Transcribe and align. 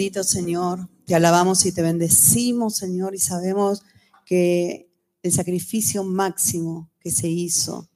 Bendito 0.00 0.24
Señor, 0.24 0.88
te 1.04 1.14
alabamos 1.14 1.66
y 1.66 1.72
te 1.72 1.82
bendecimos, 1.82 2.78
Señor, 2.78 3.14
y 3.14 3.18
sabemos 3.18 3.82
que 4.24 4.90
el 5.22 5.30
sacrificio 5.30 6.04
máximo 6.04 6.90
que 7.00 7.10
se 7.10 7.28
hizo, 7.28 7.90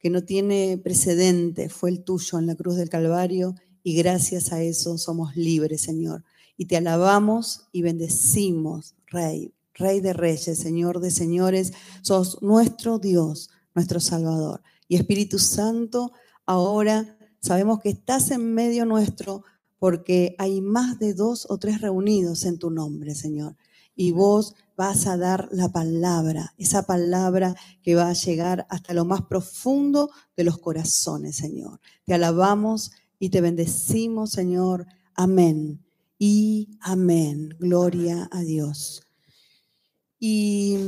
que 0.00 0.10
no 0.10 0.24
tiene 0.24 0.80
precedente, 0.82 1.68
fue 1.68 1.90
el 1.90 2.02
tuyo 2.02 2.40
en 2.40 2.48
la 2.48 2.56
cruz 2.56 2.74
del 2.74 2.88
Calvario, 2.88 3.54
y 3.84 3.94
gracias 3.94 4.50
a 4.50 4.64
eso 4.64 4.98
somos 4.98 5.36
libres, 5.36 5.82
Señor. 5.82 6.24
Y 6.56 6.64
te 6.66 6.76
alabamos 6.76 7.68
y 7.70 7.82
bendecimos, 7.82 8.96
Rey, 9.06 9.54
Rey 9.74 10.00
de 10.00 10.12
Reyes, 10.12 10.58
Señor 10.58 10.98
de 10.98 11.12
Señores, 11.12 11.72
sos 12.02 12.42
nuestro 12.42 12.98
Dios, 12.98 13.50
nuestro 13.76 14.00
Salvador. 14.00 14.60
Y 14.88 14.96
Espíritu 14.96 15.38
Santo, 15.38 16.10
ahora 16.46 17.16
sabemos 17.38 17.78
que 17.78 17.90
estás 17.90 18.32
en 18.32 18.54
medio 18.54 18.84
nuestro 18.86 19.44
porque 19.84 20.34
hay 20.38 20.62
más 20.62 20.98
de 20.98 21.12
dos 21.12 21.46
o 21.50 21.58
tres 21.58 21.82
reunidos 21.82 22.46
en 22.46 22.58
tu 22.58 22.70
nombre, 22.70 23.14
Señor. 23.14 23.54
Y 23.94 24.12
vos 24.12 24.54
vas 24.78 25.06
a 25.06 25.18
dar 25.18 25.46
la 25.52 25.68
palabra, 25.68 26.54
esa 26.56 26.86
palabra 26.86 27.54
que 27.82 27.94
va 27.94 28.08
a 28.08 28.14
llegar 28.14 28.66
hasta 28.70 28.94
lo 28.94 29.04
más 29.04 29.20
profundo 29.26 30.10
de 30.38 30.44
los 30.44 30.56
corazones, 30.56 31.36
Señor. 31.36 31.80
Te 32.06 32.14
alabamos 32.14 32.92
y 33.18 33.28
te 33.28 33.42
bendecimos, 33.42 34.30
Señor. 34.30 34.86
Amén. 35.14 35.84
Y 36.18 36.78
amén. 36.80 37.54
Gloria 37.58 38.26
a 38.32 38.40
Dios. 38.40 39.02
Y 40.18 40.78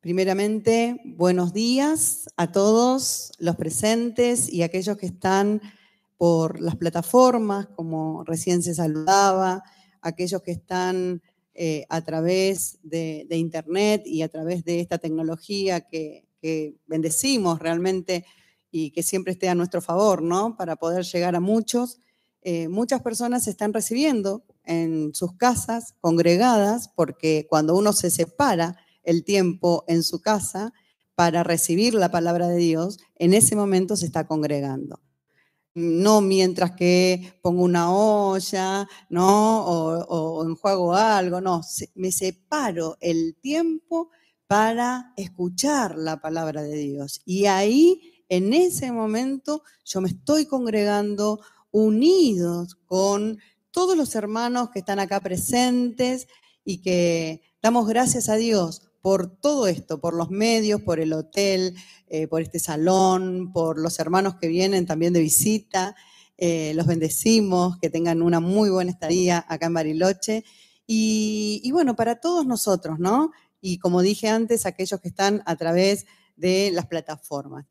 primeramente, 0.00 1.02
buenos 1.04 1.52
días 1.52 2.30
a 2.38 2.50
todos 2.50 3.32
los 3.38 3.56
presentes 3.56 4.50
y 4.50 4.62
aquellos 4.62 4.96
que 4.96 5.04
están 5.04 5.60
por 6.18 6.60
las 6.60 6.76
plataformas, 6.76 7.68
como 7.68 8.24
recién 8.24 8.62
se 8.62 8.74
saludaba, 8.74 9.62
aquellos 10.02 10.42
que 10.42 10.50
están 10.50 11.22
eh, 11.54 11.86
a 11.88 12.02
través 12.02 12.78
de, 12.82 13.26
Internet 13.30 14.02
y 14.04 14.22
a 14.22 14.28
través 14.28 14.64
de 14.64 14.80
esta 14.80 14.98
tecnología 14.98 15.80
que, 15.80 16.24
bendecimos 16.86 17.58
realmente 17.58 18.24
y 18.70 18.92
que 18.92 19.02
siempre 19.02 19.32
esté 19.32 19.48
a 19.48 19.56
nuestro 19.56 19.82
favor, 19.82 20.22
¿no? 20.22 20.56
Para 20.56 20.76
poder 20.76 21.04
llegar 21.04 21.34
a 21.34 21.40
muchos. 21.40 21.98
Eh, 22.42 22.68
muchas 22.68 23.02
personas 23.02 23.44
se 23.44 23.50
están 23.50 23.72
recibiendo 23.72 24.44
en 24.64 25.12
sus 25.14 25.36
casas, 25.36 25.94
congregadas, 26.00 26.90
porque 26.94 27.46
cuando 27.50 27.76
uno 27.76 27.92
se 27.92 28.10
separa 28.10 28.76
el 29.02 29.24
tiempo 29.24 29.84
en 29.88 30.04
su 30.04 30.20
casa 30.20 30.72
para 31.16 31.42
recibir 31.42 31.92
la 31.94 32.10
palabra 32.12 32.46
de 32.46 32.58
Dios, 32.58 32.98
en 33.16 33.34
ese 33.34 33.56
momento 33.56 33.96
se 33.96 34.06
está 34.06 34.28
congregando 34.28 35.00
no 35.78 36.20
mientras 36.20 36.72
que 36.72 37.38
pongo 37.42 37.62
una 37.62 37.92
olla, 37.92 38.88
¿no? 39.08 39.64
O, 39.64 40.44
enjuago 40.44 40.94
algo, 40.94 41.40
no, 41.40 41.62
me 41.94 42.12
separo 42.12 42.96
el 43.00 43.36
tiempo 43.40 44.10
para 44.46 45.12
escuchar 45.16 45.96
la 45.96 46.20
palabra 46.20 46.62
de 46.62 46.76
Dios. 46.76 47.20
Y 47.24 47.46
ahí, 47.46 48.22
en 48.28 48.52
ese 48.52 48.92
momento, 48.92 49.62
yo 49.84 50.00
me 50.00 50.08
estoy 50.08 50.46
congregando 50.46 51.40
unidos 51.70 52.76
con 52.86 53.38
todos 53.70 53.96
los 53.96 54.14
hermanos 54.14 54.70
que 54.70 54.80
están 54.80 54.98
acá 54.98 55.20
presentes 55.20 56.26
y 56.64 56.82
que 56.82 57.42
damos 57.62 57.86
gracias 57.86 58.28
a 58.28 58.36
Dios 58.36 58.87
por 59.08 59.40
todo 59.40 59.68
esto, 59.68 60.02
por 60.02 60.12
los 60.12 60.28
medios, 60.28 60.82
por 60.82 61.00
el 61.00 61.14
hotel, 61.14 61.74
eh, 62.08 62.26
por 62.26 62.42
este 62.42 62.58
salón, 62.58 63.54
por 63.54 63.78
los 63.78 63.98
hermanos 64.00 64.34
que 64.34 64.48
vienen 64.48 64.84
también 64.84 65.14
de 65.14 65.20
visita. 65.20 65.96
Eh, 66.36 66.72
los 66.74 66.86
bendecimos, 66.86 67.78
que 67.78 67.88
tengan 67.88 68.20
una 68.20 68.38
muy 68.40 68.68
buena 68.68 68.90
estadía 68.90 69.46
acá 69.48 69.64
en 69.64 69.72
Bariloche. 69.72 70.44
Y, 70.86 71.70
bueno, 71.72 71.96
para 71.96 72.20
todos 72.20 72.44
nosotros, 72.44 72.98
¿no? 72.98 73.30
Y 73.62 73.78
como 73.78 74.02
dije 74.02 74.28
antes, 74.28 74.66
aquellos 74.66 75.00
que 75.00 75.08
están 75.08 75.42
a 75.46 75.56
través 75.56 76.04
de 76.36 76.70
las 76.70 76.86
plataformas. 76.86 77.64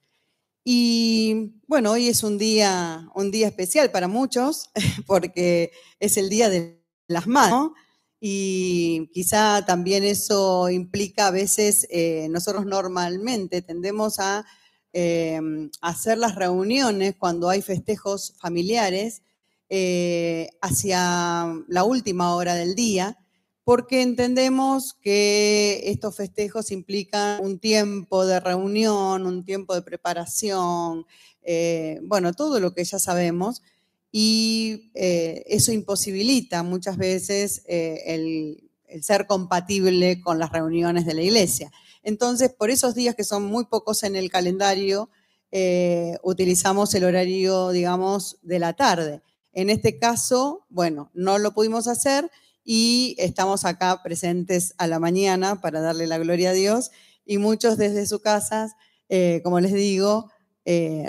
Y 0.63 1.61
bueno, 1.67 1.91
hoy 1.91 2.07
es 2.07 2.23
un 2.23 2.39
día, 2.39 3.11
un 3.13 3.29
día 3.29 3.45
especial 3.45 3.91
para 3.91 4.07
muchos, 4.07 4.71
porque 5.05 5.69
es 5.99 6.17
el 6.17 6.29
Día 6.29 6.49
de 6.49 6.83
las 7.07 7.27
Madres, 7.27 7.73
y 8.19 9.09
quizá 9.13 9.63
también 9.65 10.03
eso 10.03 10.69
implica 10.69 11.27
a 11.27 11.31
veces, 11.31 11.87
eh, 11.91 12.27
nosotros 12.29 12.65
normalmente 12.65 13.61
tendemos 13.61 14.19
a 14.19 14.45
eh, 14.93 15.39
hacer 15.81 16.17
las 16.17 16.35
reuniones 16.35 17.15
cuando 17.17 17.49
hay 17.49 17.61
festejos 17.61 18.33
familiares 18.39 19.21
eh, 19.69 20.49
hacia 20.61 21.45
la 21.67 21.83
última 21.83 22.33
hora 22.35 22.55
del 22.55 22.73
día, 22.73 23.17
porque 23.63 24.01
entendemos 24.01 24.93
que 24.93 25.81
estos 25.85 26.15
festejos 26.15 26.71
implican 26.71 27.43
un 27.43 27.59
tiempo 27.59 28.25
de 28.25 28.39
reunión, 28.39 29.27
un 29.27 29.43
tiempo 29.43 29.75
de 29.75 29.81
preparación, 29.81 31.05
bueno, 32.03 32.33
todo 32.33 32.59
lo 32.59 32.73
que 32.73 32.83
ya 32.83 32.99
sabemos 32.99 33.61
y 34.19 34.89
eh, 34.95 35.43
eso 35.45 35.71
imposibilita 35.71 36.63
muchas 36.63 36.97
veces 36.97 37.61
eh, 37.67 38.01
el, 38.07 38.63
ser 39.03 39.27
compatible 39.27 40.21
con 40.21 40.39
las 40.39 40.51
reuniones 40.51 41.05
de 41.05 41.13
la 41.13 41.21
iglesia. 41.21 41.71
Entonces, 42.01 42.51
por 42.51 42.71
esos 42.71 42.95
días 42.95 43.13
que 43.13 43.23
son 43.23 43.45
muy 43.45 43.65
pocos 43.65 44.01
en 44.01 44.15
el 44.15 44.31
calendario, 44.31 45.11
eh, 45.51 46.17
utilizamos 46.23 46.95
el 46.95 47.03
horario, 47.03 47.69
digamos, 47.69 48.39
de 48.41 48.57
la 48.57 48.73
tarde. 48.73 49.21
En 49.53 49.69
este 49.69 49.99
caso, 49.99 50.65
bueno, 50.69 51.11
no 51.13 51.37
lo 51.37 51.53
pudimos 51.53 51.87
hacer 51.87 52.31
y 52.63 53.15
estamos 53.19 53.65
acá 53.65 54.01
presentes 54.01 54.73
a 54.79 54.87
la 54.87 54.97
mañana 54.97 55.61
para 55.61 55.79
darle 55.79 56.07
la 56.07 56.17
gloria 56.17 56.49
a 56.49 56.53
Dios 56.53 56.89
y 57.23 57.37
muchos 57.37 57.77
desde 57.77 58.07
sus 58.07 58.21
casas, 58.21 58.71
como 59.43 59.59
les 59.59 59.73
digo, 59.73 60.31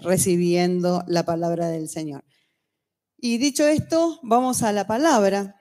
recibiendo 0.02 1.04
la 1.06 1.24
palabra 1.24 1.68
del 1.68 1.88
Señor. 1.88 2.22
Y 3.20 3.38
dicho 3.38 3.66
esto, 3.66 4.20
vamos 4.22 4.62
a 4.62 4.70
la 4.70 4.86
palabra, 4.86 5.60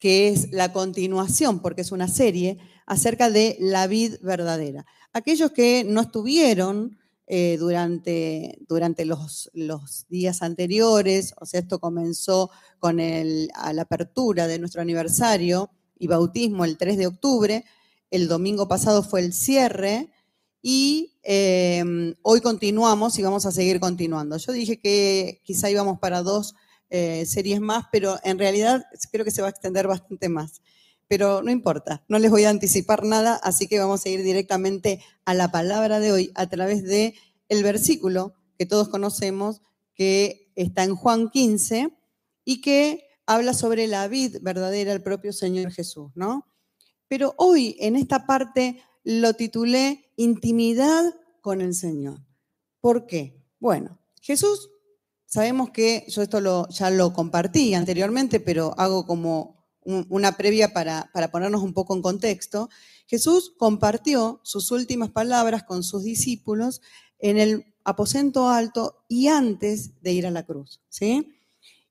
que 0.00 0.28
es 0.28 0.50
la 0.50 0.72
continuación, 0.72 1.60
porque 1.60 1.82
es 1.82 1.92
una 1.92 2.08
serie, 2.08 2.58
acerca 2.84 3.30
de 3.30 3.56
la 3.60 3.86
vid 3.86 4.16
verdadera. 4.22 4.86
Aquellos 5.12 5.52
que 5.52 5.84
no 5.84 6.00
estuvieron 6.00 6.98
eh, 7.28 7.56
durante, 7.60 8.58
durante 8.68 9.04
los, 9.04 9.50
los, 9.54 10.06
días 10.08 10.42
anteriores, 10.42 11.32
o 11.40 11.46
sea, 11.46 11.60
esto 11.60 11.78
comenzó 11.78 12.50
con 12.80 12.98
el, 12.98 13.48
a 13.54 13.72
la 13.72 13.82
apertura 13.82 14.48
de 14.48 14.58
nuestro 14.58 14.82
aniversario 14.82 15.70
y 15.96 16.08
bautismo 16.08 16.64
el 16.64 16.76
3 16.76 16.98
de 16.98 17.06
octubre, 17.06 17.64
el 18.10 18.26
domingo 18.26 18.66
pasado 18.66 19.04
fue 19.04 19.20
el 19.20 19.32
cierre, 19.32 20.10
y 20.68 21.16
em, 21.22 22.16
hoy 22.22 22.40
continuamos 22.40 23.16
y 23.20 23.22
vamos 23.22 23.46
a 23.46 23.52
seguir 23.52 23.78
continuando. 23.78 24.36
Yo 24.36 24.50
dije 24.50 24.80
que 24.80 25.40
quizá 25.44 25.70
íbamos 25.70 26.00
para 26.00 26.22
dos 26.22 26.56
eh, 26.90 27.24
series 27.24 27.60
más, 27.60 27.84
pero 27.92 28.18
en 28.24 28.36
realidad 28.36 28.84
creo 29.12 29.24
que 29.24 29.30
se 29.30 29.42
va 29.42 29.46
a 29.46 29.52
extender 29.52 29.86
bastante 29.86 30.28
más. 30.28 30.62
Pero 31.06 31.40
no 31.40 31.52
importa, 31.52 32.04
no 32.08 32.18
les 32.18 32.32
voy 32.32 32.46
a 32.46 32.50
anticipar 32.50 33.04
nada, 33.04 33.38
así 33.44 33.68
que 33.68 33.78
vamos 33.78 34.04
a 34.04 34.08
ir 34.08 34.24
directamente 34.24 35.00
a 35.24 35.34
la 35.34 35.52
palabra 35.52 36.00
de 36.00 36.10
hoy 36.10 36.32
a 36.34 36.48
través 36.48 36.82
de 36.82 37.14
el 37.48 37.62
versículo 37.62 38.34
que 38.58 38.66
todos 38.66 38.88
conocemos, 38.88 39.62
que 39.94 40.50
está 40.56 40.82
en 40.82 40.96
Juan 40.96 41.30
15 41.30 41.90
y 42.44 42.60
que 42.60 43.06
habla 43.24 43.54
sobre 43.54 43.86
la 43.86 44.08
vid 44.08 44.38
verdadera, 44.42 44.92
el 44.92 45.04
propio 45.04 45.32
Señor 45.32 45.70
Jesús, 45.70 46.10
¿no? 46.16 46.44
Pero 47.06 47.36
hoy, 47.38 47.76
en 47.78 47.94
esta 47.94 48.26
parte, 48.26 48.82
lo 49.06 49.34
titulé 49.34 50.10
Intimidad 50.16 51.14
con 51.40 51.60
el 51.60 51.74
Señor. 51.74 52.18
¿Por 52.80 53.06
qué? 53.06 53.40
Bueno, 53.60 54.00
Jesús, 54.20 54.68
sabemos 55.26 55.70
que 55.70 56.04
yo 56.08 56.22
esto 56.22 56.40
lo, 56.40 56.68
ya 56.70 56.90
lo 56.90 57.12
compartí 57.12 57.74
anteriormente, 57.74 58.40
pero 58.40 58.74
hago 58.76 59.06
como 59.06 59.64
una 59.84 60.36
previa 60.36 60.72
para, 60.72 61.08
para 61.14 61.30
ponernos 61.30 61.62
un 61.62 61.72
poco 61.72 61.94
en 61.94 62.02
contexto. 62.02 62.68
Jesús 63.06 63.52
compartió 63.56 64.40
sus 64.42 64.72
últimas 64.72 65.10
palabras 65.10 65.62
con 65.62 65.84
sus 65.84 66.02
discípulos 66.02 66.82
en 67.20 67.38
el 67.38 67.76
aposento 67.84 68.48
alto 68.48 69.04
y 69.08 69.28
antes 69.28 70.02
de 70.02 70.14
ir 70.14 70.26
a 70.26 70.32
la 70.32 70.44
cruz, 70.44 70.80
¿sí? 70.88 71.32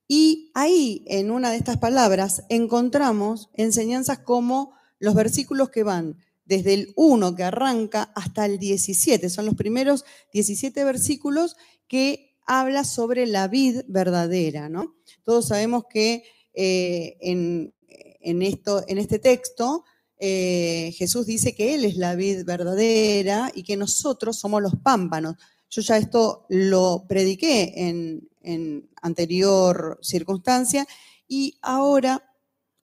Y 0.06 0.50
ahí, 0.54 1.02
en 1.06 1.30
una 1.30 1.50
de 1.50 1.56
estas 1.56 1.78
palabras, 1.78 2.44
encontramos 2.50 3.48
enseñanzas 3.54 4.18
como 4.18 4.74
los 4.98 5.14
versículos 5.14 5.70
que 5.70 5.82
van 5.82 6.18
desde 6.46 6.74
el 6.74 6.92
1 6.96 7.34
que 7.34 7.44
arranca 7.44 8.10
hasta 8.14 8.46
el 8.46 8.58
17. 8.58 9.28
Son 9.28 9.44
los 9.46 9.54
primeros 9.54 10.04
17 10.32 10.82
versículos 10.84 11.56
que 11.88 12.36
habla 12.46 12.84
sobre 12.84 13.26
la 13.26 13.48
vid 13.48 13.82
verdadera. 13.88 14.68
¿no? 14.68 14.96
Todos 15.24 15.48
sabemos 15.48 15.84
que 15.90 16.24
eh, 16.54 17.18
en, 17.20 18.42
esto, 18.42 18.84
en 18.88 18.98
este 18.98 19.18
texto 19.18 19.84
eh, 20.18 20.94
Jesús 20.96 21.26
dice 21.26 21.54
que 21.54 21.74
Él 21.74 21.84
es 21.84 21.96
la 21.96 22.14
vid 22.14 22.44
verdadera 22.44 23.52
y 23.54 23.62
que 23.64 23.76
nosotros 23.76 24.38
somos 24.38 24.62
los 24.62 24.76
pámpanos. 24.76 25.36
Yo 25.68 25.82
ya 25.82 25.98
esto 25.98 26.46
lo 26.48 27.04
prediqué 27.08 27.72
en, 27.76 28.28
en 28.46 28.88
anterior 29.02 29.98
circunstancia 30.00 30.86
Y 31.28 31.58
ahora, 31.60 32.32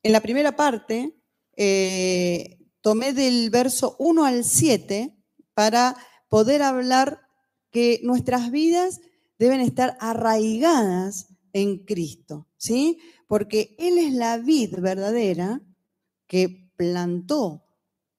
en 0.04 0.12
la 0.12 0.22
primera 0.22 0.56
parte, 0.56 1.16
eh, 1.56 2.58
tomé 2.84 3.14
del 3.14 3.50
verso 3.50 3.96
1 3.98 4.26
al 4.26 4.44
7 4.44 5.18
para 5.54 5.96
poder 6.28 6.62
hablar 6.62 7.22
que 7.72 8.02
nuestras 8.04 8.52
vidas 8.52 9.00
deben 9.40 9.62
estar 9.62 9.98
arraigadas 10.02 11.30
en 11.54 11.86
Cristo, 11.86 12.48
¿sí? 12.58 13.00
Porque 13.26 13.76
Él 13.80 13.98
es 13.98 14.14
la 14.14 14.38
vid 14.38 14.80
verdadera 14.80 15.62
que 16.28 16.72
plantó 16.76 17.64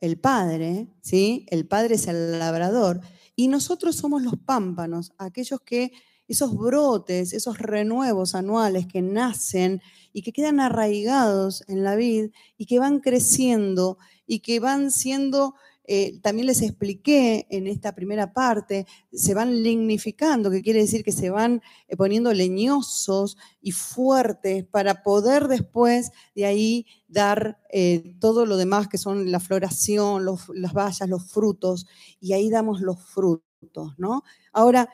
el 0.00 0.18
Padre, 0.18 0.88
¿sí? 1.02 1.44
El 1.50 1.68
Padre 1.68 1.96
es 1.96 2.08
el 2.08 2.38
labrador 2.38 3.02
y 3.36 3.48
nosotros 3.48 3.96
somos 3.96 4.22
los 4.22 4.38
pámpanos, 4.38 5.12
aquellos 5.18 5.60
que 5.60 5.92
esos 6.26 6.56
brotes, 6.56 7.34
esos 7.34 7.58
renuevos 7.58 8.34
anuales 8.34 8.86
que 8.86 9.02
nacen 9.02 9.82
y 10.14 10.22
que 10.22 10.32
quedan 10.32 10.58
arraigados 10.58 11.64
en 11.68 11.84
la 11.84 11.96
vid 11.96 12.30
y 12.56 12.64
que 12.64 12.78
van 12.78 13.00
creciendo 13.00 13.98
y 14.26 14.40
que 14.40 14.60
van 14.60 14.90
siendo, 14.90 15.54
eh, 15.86 16.18
también 16.22 16.46
les 16.46 16.62
expliqué 16.62 17.46
en 17.50 17.66
esta 17.66 17.94
primera 17.94 18.32
parte, 18.32 18.86
se 19.12 19.34
van 19.34 19.62
lignificando, 19.62 20.50
que 20.50 20.62
quiere 20.62 20.80
decir 20.80 21.04
que 21.04 21.12
se 21.12 21.30
van 21.30 21.62
eh, 21.88 21.96
poniendo 21.96 22.32
leñosos 22.32 23.36
y 23.60 23.72
fuertes 23.72 24.64
para 24.64 25.02
poder 25.02 25.48
después 25.48 26.10
de 26.34 26.46
ahí 26.46 26.86
dar 27.06 27.58
eh, 27.70 28.14
todo 28.18 28.46
lo 28.46 28.56
demás 28.56 28.88
que 28.88 28.98
son 28.98 29.30
la 29.30 29.40
floración, 29.40 30.24
las 30.54 30.72
bayas, 30.72 31.08
los 31.08 31.30
frutos, 31.30 31.86
y 32.20 32.32
ahí 32.32 32.48
damos 32.48 32.80
los 32.80 32.98
frutos, 33.04 33.94
¿no? 33.98 34.22
Ahora, 34.52 34.88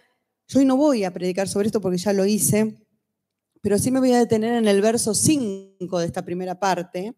yo 0.49 0.65
no 0.65 0.77
voy 0.77 1.05
a 1.05 1.13
predicar 1.13 1.47
sobre 1.47 1.67
esto 1.67 1.81
porque 1.81 1.99
ya 1.99 2.13
lo 2.13 2.27
hice, 2.27 2.85
pero 3.61 3.79
sí 3.79 3.93
me 3.93 4.01
voy 4.01 4.13
a 4.13 4.19
detener 4.19 4.55
en 4.55 4.67
el 4.67 4.81
verso 4.81 5.15
5 5.15 5.99
de 6.01 6.07
esta 6.07 6.25
primera 6.25 6.59
parte, 6.59 7.15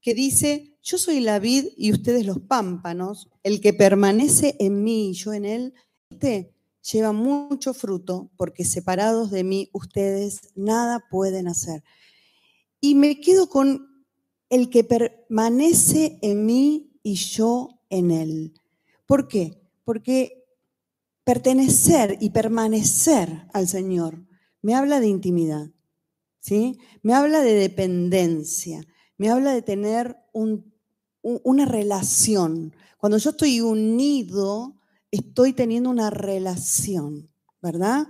que 0.00 0.14
dice, 0.14 0.76
yo 0.82 0.98
soy 0.98 1.20
la 1.20 1.38
vid 1.38 1.66
y 1.76 1.92
ustedes 1.92 2.26
los 2.26 2.40
pámpanos, 2.40 3.28
el 3.42 3.60
que 3.60 3.72
permanece 3.72 4.56
en 4.58 4.82
mí 4.82 5.10
y 5.10 5.12
yo 5.12 5.32
en 5.32 5.44
él, 5.44 5.74
este 6.10 6.54
lleva 6.92 7.12
mucho 7.12 7.74
fruto, 7.74 8.30
porque 8.36 8.64
separados 8.64 9.30
de 9.30 9.44
mí 9.44 9.68
ustedes 9.72 10.40
nada 10.54 11.04
pueden 11.10 11.48
hacer. 11.48 11.82
Y 12.80 12.94
me 12.94 13.20
quedo 13.20 13.48
con 13.48 14.04
el 14.48 14.70
que 14.70 14.84
permanece 14.84 16.18
en 16.22 16.46
mí 16.46 16.98
y 17.02 17.14
yo 17.14 17.80
en 17.90 18.10
él. 18.10 18.54
¿Por 19.06 19.28
qué? 19.28 19.60
Porque 19.84 20.44
pertenecer 21.24 22.16
y 22.20 22.30
permanecer 22.30 23.46
al 23.52 23.68
Señor 23.68 24.24
me 24.62 24.74
habla 24.74 25.00
de 25.00 25.08
intimidad, 25.08 25.70
¿sí? 26.40 26.78
Me 27.02 27.14
habla 27.14 27.40
de 27.40 27.54
dependencia, 27.54 28.82
me 29.20 29.28
habla 29.28 29.52
de 29.52 29.60
tener 29.60 30.16
una 30.32 31.66
relación. 31.66 32.74
Cuando 32.96 33.18
yo 33.18 33.30
estoy 33.30 33.60
unido, 33.60 34.80
estoy 35.10 35.52
teniendo 35.52 35.90
una 35.90 36.08
relación, 36.08 37.28
¿verdad? 37.60 38.08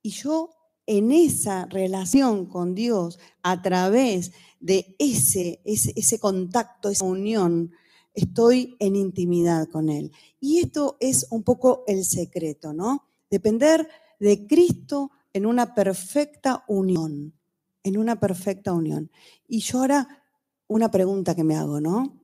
Y 0.00 0.12
yo 0.12 0.48
en 0.86 1.12
esa 1.12 1.66
relación 1.66 2.46
con 2.46 2.74
Dios, 2.74 3.18
a 3.42 3.60
través 3.60 4.32
de 4.58 4.96
ese, 4.98 5.60
ese, 5.66 5.92
ese 5.94 6.18
contacto, 6.18 6.88
esa 6.88 7.04
unión, 7.04 7.72
estoy 8.14 8.76
en 8.78 8.96
intimidad 8.96 9.68
con 9.68 9.90
Él. 9.90 10.10
Y 10.40 10.60
esto 10.60 10.96
es 11.00 11.26
un 11.28 11.42
poco 11.42 11.84
el 11.86 12.02
secreto, 12.06 12.72
¿no? 12.72 13.04
Depender 13.28 13.86
de 14.18 14.46
Cristo 14.46 15.10
en 15.34 15.44
una 15.44 15.74
perfecta 15.74 16.64
unión, 16.66 17.34
en 17.82 17.98
una 17.98 18.18
perfecta 18.18 18.72
unión. 18.72 19.10
Y 19.46 19.58
yo 19.60 19.80
ahora 19.80 20.22
una 20.68 20.90
pregunta 20.90 21.34
que 21.34 21.44
me 21.44 21.56
hago, 21.56 21.80
¿no? 21.80 22.22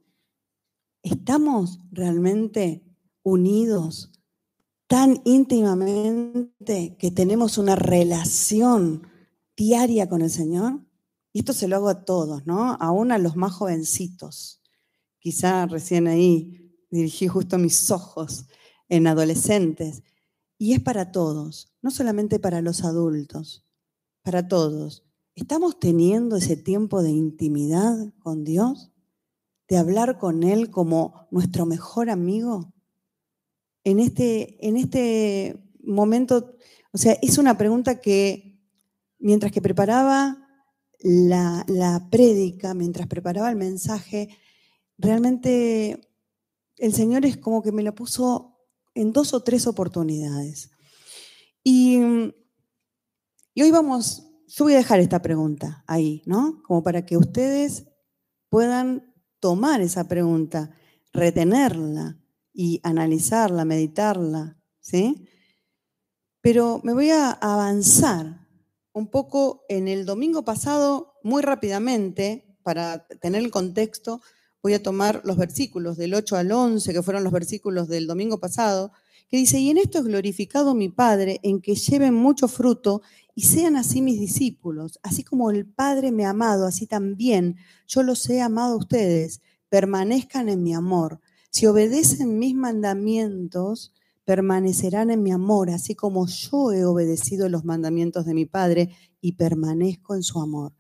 ¿Estamos 1.03 1.81
realmente 1.91 2.85
unidos 3.23 4.13
tan 4.87 5.21
íntimamente 5.25 6.97
que 6.99 7.11
tenemos 7.11 7.59
una 7.59 7.77
relación 7.77 9.07
diaria 9.57 10.09
con 10.09 10.23
el 10.23 10.31
Señor? 10.31 10.81
Y 11.33 11.41
esto 11.41 11.53
se 11.53 11.67
lo 11.67 11.77
hago 11.77 11.89
a 11.89 12.05
todos, 12.05 12.47
¿no? 12.47 12.77
Aún 12.79 13.11
a 13.11 13.19
los 13.19 13.37
más 13.37 13.53
jovencitos. 13.53 14.61
Quizá 15.19 15.67
recién 15.67 16.07
ahí 16.07 16.77
dirigí 16.91 17.27
justo 17.27 17.59
mis 17.59 17.91
ojos 17.91 18.47
en 18.89 19.07
adolescentes. 19.07 20.03
Y 20.59 20.75
es 20.75 20.81
para 20.81 21.11
todos, 21.11 21.73
no 21.81 21.91
solamente 21.91 22.39
para 22.39 22.61
los 22.61 22.85
adultos, 22.85 23.65
para 24.23 24.47
todos. 24.47 25.05
¿Estamos 25.35 25.79
teniendo 25.79 26.37
ese 26.37 26.57
tiempo 26.57 27.03
de 27.03 27.11
intimidad 27.11 28.13
con 28.19 28.45
Dios? 28.45 28.93
¿De 29.69 29.79
hablar 29.79 30.19
con 30.19 30.43
Él 30.43 30.71
como 30.71 31.27
nuestro 31.31 31.67
mejor 31.67 32.11
amigo? 32.11 32.73
En 33.85 33.99
este, 33.99 34.67
en 34.67 34.77
este 34.77 35.63
momento, 35.83 36.57
o 36.93 36.99
sea, 36.99 37.17
es 37.23 37.39
una 37.39 37.57
pregunta 37.57 38.01
que 38.01 38.61
mientras 39.19 39.53
que 39.53 39.63
preparaba 39.63 40.47
la, 41.01 41.65
la 41.67 42.09
prédica, 42.11 42.75
mientras 42.75 43.09
preparaba 43.09 43.49
el 43.51 43.57
mensaje, 43.57 44.29
realmente 44.99 46.09
el 46.77 46.93
Señor 46.93 47.25
es 47.25 47.37
como 47.37 47.63
que 47.63 47.73
me 47.73 47.83
lo 47.83 47.95
puso 47.95 48.59
en 48.95 49.13
dos 49.13 49.33
o 49.35 49.43
tres 49.43 49.67
oportunidades. 49.67 50.71
Y, 51.65 51.99
hoy 53.57 53.71
vamos, 53.71 54.32
yo 54.55 54.65
voy 54.65 54.75
a 54.75 54.79
dejar 54.79 55.01
esta 55.01 55.23
pregunta 55.23 55.83
ahí, 55.87 56.23
¿no? 56.27 56.63
Como 56.63 56.83
para 56.83 57.07
que 57.07 57.17
ustedes 57.17 57.85
puedan 58.51 59.15
tomar 59.41 59.81
esa 59.81 60.09
pregunta, 60.09 60.71
retenerla 61.13 62.19
y 62.53 62.79
analizarla, 62.83 63.65
meditarla, 63.65 64.59
¿sí? 64.79 65.27
Pero 66.43 66.81
me 66.85 66.93
voy 66.93 67.09
a 67.11 67.31
avanzar 67.31 68.47
un 68.93 69.09
poco 69.09 69.65
en 69.71 69.89
el 69.89 70.05
domingo 70.05 70.45
pasado, 70.45 71.15
muy 71.23 71.41
rápidamente, 71.41 72.59
para 72.63 73.07
tener 73.07 73.43
el 73.43 73.51
contexto, 73.51 74.21
voy 74.63 74.75
a 74.75 74.83
tomar 74.83 75.23
los 75.25 75.39
versículos 75.39 75.97
del 75.97 76.13
8 76.13 76.37
al 76.37 76.53
11, 76.53 76.93
que 76.93 77.03
fueron 77.03 77.25
los 77.25 77.33
versículos 77.33 77.89
del 77.89 78.07
domingo 78.07 78.39
pasado, 78.39 78.93
que 79.29 79.39
dice, 79.39 79.59
y 79.59 79.71
en 79.71 79.79
esto 79.79 79.99
es 79.99 80.05
glorificado 80.05 80.75
mi 80.75 80.91
Padre, 80.91 81.41
en 81.43 81.63
que 81.63 81.75
lleven 81.75 82.13
mucho 82.13 82.49
fruto 82.49 83.01
y 83.35 83.43
sean 83.43 83.77
así 83.77 84.03
mis 84.03 84.21
discípulos, 84.21 84.99
así 85.03 85.25
como 85.25 85.51
el 85.51 85.67
Padre 85.67 86.13
me 86.13 86.27
ha 86.27 86.31
amado, 86.31 86.67
así 86.67 86.87
también 86.87 87.57
yo 87.87 88.03
los 88.03 88.29
he 88.29 88.41
amado 88.41 88.75
a 88.75 88.79
ustedes, 88.79 89.41
permanezcan 89.69 90.49
en 90.49 90.63
mi 90.63 90.75
amor. 90.75 91.21
Si 91.51 91.67
obedecen 91.67 92.39
mis 92.39 92.55
mandamientos, 92.55 93.93
permanecerán 94.25 95.11
en 95.11 95.23
mi 95.23 95.33
amor, 95.33 95.71
así 95.71 95.95
como 95.95 96.27
yo 96.27 96.73
he 96.73 96.85
obedecido 96.85 97.49
los 97.49 97.65
mandamientos 97.65 98.27
de 98.27 98.35
mi 98.35 98.47
Padre 98.47 98.91
y 99.21 99.33
permanezco 99.33 100.15
en 100.15 100.23
su 100.23 100.41
amor. 100.41 100.75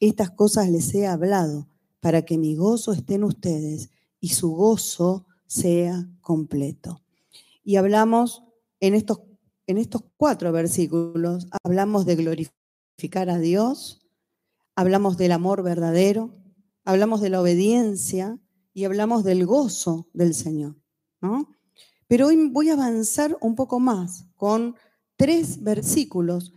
Estas 0.00 0.30
cosas 0.30 0.70
les 0.70 0.94
he 0.94 1.06
hablado 1.06 1.68
para 2.00 2.22
que 2.22 2.38
mi 2.38 2.54
gozo 2.54 2.92
esté 2.92 3.14
en 3.14 3.24
ustedes 3.24 3.90
y 4.20 4.28
su 4.28 4.50
gozo 4.50 5.26
sea 5.46 6.08
completo. 6.20 7.02
Y 7.64 7.76
hablamos 7.76 8.44
en 8.80 8.94
estos, 8.94 9.20
en 9.66 9.78
estos 9.78 10.02
cuatro 10.16 10.52
versículos, 10.52 11.48
hablamos 11.62 12.06
de 12.06 12.16
glorificar 12.16 13.30
a 13.30 13.38
Dios, 13.38 14.06
hablamos 14.74 15.16
del 15.16 15.32
amor 15.32 15.62
verdadero, 15.62 16.30
hablamos 16.84 17.20
de 17.20 17.30
la 17.30 17.40
obediencia 17.40 18.38
y 18.72 18.84
hablamos 18.84 19.24
del 19.24 19.46
gozo 19.46 20.08
del 20.12 20.34
Señor. 20.34 20.76
¿no? 21.20 21.48
Pero 22.06 22.28
hoy 22.28 22.48
voy 22.50 22.70
a 22.70 22.74
avanzar 22.74 23.36
un 23.40 23.54
poco 23.54 23.80
más 23.80 24.26
con 24.36 24.76
tres 25.16 25.62
versículos 25.62 26.52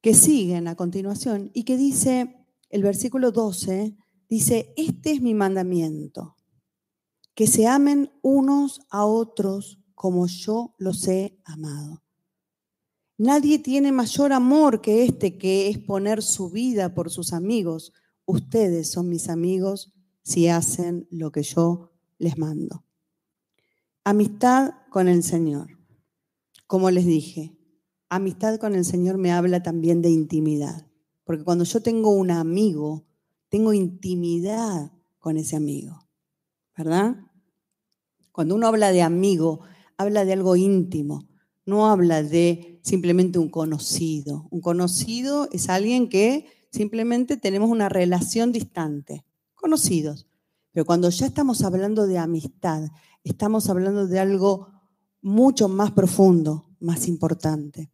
que 0.00 0.14
siguen 0.14 0.68
a 0.68 0.76
continuación 0.76 1.50
y 1.54 1.64
que 1.64 1.76
dice 1.76 2.46
el 2.70 2.82
versículo 2.82 3.32
12, 3.32 3.96
Dice, 4.32 4.72
este 4.78 5.12
es 5.12 5.20
mi 5.20 5.34
mandamiento, 5.34 6.38
que 7.34 7.46
se 7.46 7.66
amen 7.66 8.10
unos 8.22 8.80
a 8.88 9.04
otros 9.04 9.78
como 9.94 10.26
yo 10.26 10.74
los 10.78 11.06
he 11.06 11.38
amado. 11.44 12.01
Nadie 13.22 13.60
tiene 13.60 13.92
mayor 13.92 14.32
amor 14.32 14.80
que 14.80 15.04
este, 15.04 15.38
que 15.38 15.68
es 15.68 15.78
poner 15.78 16.24
su 16.24 16.50
vida 16.50 16.92
por 16.92 17.08
sus 17.08 17.32
amigos. 17.32 17.92
Ustedes 18.24 18.90
son 18.90 19.08
mis 19.08 19.28
amigos 19.28 19.92
si 20.24 20.48
hacen 20.48 21.06
lo 21.08 21.30
que 21.30 21.44
yo 21.44 21.92
les 22.18 22.36
mando. 22.36 22.84
Amistad 24.02 24.72
con 24.90 25.06
el 25.06 25.22
Señor. 25.22 25.78
Como 26.66 26.90
les 26.90 27.06
dije, 27.06 27.56
amistad 28.08 28.58
con 28.58 28.74
el 28.74 28.84
Señor 28.84 29.18
me 29.18 29.30
habla 29.30 29.62
también 29.62 30.02
de 30.02 30.10
intimidad. 30.10 30.90
Porque 31.22 31.44
cuando 31.44 31.62
yo 31.62 31.80
tengo 31.80 32.10
un 32.10 32.32
amigo, 32.32 33.06
tengo 33.48 33.72
intimidad 33.72 34.90
con 35.20 35.36
ese 35.36 35.54
amigo, 35.54 36.08
¿verdad? 36.76 37.18
Cuando 38.32 38.56
uno 38.56 38.66
habla 38.66 38.90
de 38.90 39.02
amigo, 39.02 39.60
habla 39.96 40.24
de 40.24 40.32
algo 40.32 40.56
íntimo, 40.56 41.28
no 41.64 41.86
habla 41.86 42.22
de 42.22 42.80
simplemente 42.82 43.38
un 43.38 43.48
conocido. 43.48 44.46
Un 44.50 44.60
conocido 44.60 45.48
es 45.52 45.68
alguien 45.68 46.08
que 46.08 46.46
simplemente 46.70 47.36
tenemos 47.36 47.70
una 47.70 47.88
relación 47.88 48.52
distante, 48.52 49.24
conocidos. 49.54 50.26
Pero 50.72 50.84
cuando 50.84 51.10
ya 51.10 51.26
estamos 51.26 51.62
hablando 51.62 52.06
de 52.06 52.18
amistad, 52.18 52.88
estamos 53.24 53.68
hablando 53.68 54.06
de 54.06 54.18
algo 54.18 54.68
mucho 55.20 55.68
más 55.68 55.92
profundo, 55.92 56.70
más 56.80 57.06
importante. 57.06 57.90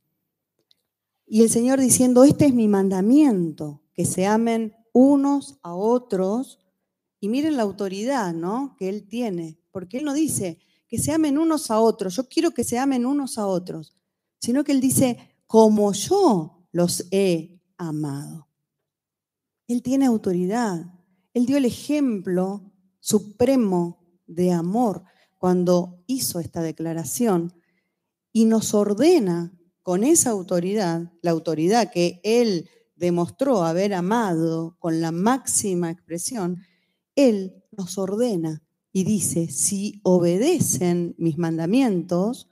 Y 1.26 1.42
el 1.42 1.50
Señor 1.50 1.80
diciendo, 1.80 2.24
este 2.24 2.46
es 2.46 2.54
mi 2.54 2.68
mandamiento, 2.68 3.82
que 3.92 4.06
se 4.06 4.26
amen 4.26 4.74
unos 4.92 5.58
a 5.62 5.74
otros. 5.74 6.58
Y 7.20 7.28
miren 7.28 7.56
la 7.56 7.64
autoridad, 7.64 8.32
¿no? 8.32 8.76
Que 8.78 8.88
Él 8.88 9.06
tiene, 9.06 9.58
porque 9.70 9.98
Él 9.98 10.04
no 10.04 10.14
dice 10.14 10.58
que 10.88 10.98
se 10.98 11.12
amen 11.12 11.38
unos 11.38 11.70
a 11.70 11.80
otros, 11.80 12.16
yo 12.16 12.28
quiero 12.28 12.52
que 12.52 12.64
se 12.64 12.78
amen 12.78 13.06
unos 13.06 13.38
a 13.38 13.46
otros, 13.46 13.94
sino 14.40 14.64
que 14.64 14.72
Él 14.72 14.80
dice, 14.80 15.36
como 15.46 15.92
yo 15.92 16.66
los 16.72 17.06
he 17.10 17.60
amado. 17.76 18.48
Él 19.66 19.82
tiene 19.82 20.06
autoridad. 20.06 20.86
Él 21.34 21.46
dio 21.46 21.58
el 21.58 21.66
ejemplo 21.66 22.72
supremo 23.00 23.98
de 24.26 24.52
amor 24.52 25.04
cuando 25.36 26.02
hizo 26.06 26.40
esta 26.40 26.62
declaración 26.62 27.54
y 28.32 28.46
nos 28.46 28.74
ordena 28.74 29.52
con 29.82 30.04
esa 30.04 30.30
autoridad, 30.30 31.12
la 31.22 31.30
autoridad 31.30 31.90
que 31.92 32.20
Él 32.24 32.68
demostró 32.96 33.62
haber 33.62 33.94
amado 33.94 34.76
con 34.78 35.00
la 35.00 35.12
máxima 35.12 35.90
expresión, 35.90 36.62
Él 37.14 37.64
nos 37.70 37.96
ordena 37.96 38.62
y 38.92 39.04
dice, 39.04 39.48
si 39.48 40.00
obedecen 40.02 41.14
mis 41.18 41.38
mandamientos, 41.38 42.48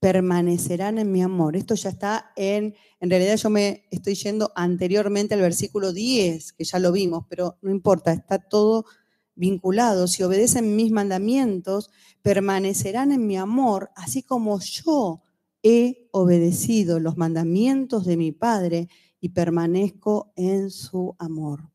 permanecerán 0.00 0.98
en 0.98 1.12
mi 1.12 1.22
amor. 1.22 1.56
Esto 1.56 1.74
ya 1.74 1.90
está 1.90 2.32
en, 2.36 2.74
en 3.00 3.10
realidad 3.10 3.36
yo 3.36 3.50
me 3.50 3.84
estoy 3.90 4.14
yendo 4.14 4.50
anteriormente 4.56 5.34
al 5.34 5.40
versículo 5.40 5.92
10, 5.92 6.54
que 6.54 6.64
ya 6.64 6.78
lo 6.78 6.90
vimos, 6.90 7.26
pero 7.28 7.58
no 7.60 7.70
importa, 7.70 8.12
está 8.12 8.38
todo 8.38 8.86
vinculado. 9.34 10.06
Si 10.06 10.22
obedecen 10.22 10.74
mis 10.74 10.90
mandamientos, 10.90 11.90
permanecerán 12.22 13.12
en 13.12 13.26
mi 13.26 13.36
amor, 13.36 13.90
así 13.94 14.22
como 14.22 14.58
yo 14.60 15.22
he 15.62 16.08
obedecido 16.12 16.98
los 16.98 17.18
mandamientos 17.18 18.06
de 18.06 18.16
mi 18.16 18.32
Padre 18.32 18.88
y 19.20 19.30
permanezco 19.30 20.32
en 20.36 20.70
su 20.70 21.14
amor. 21.18 21.70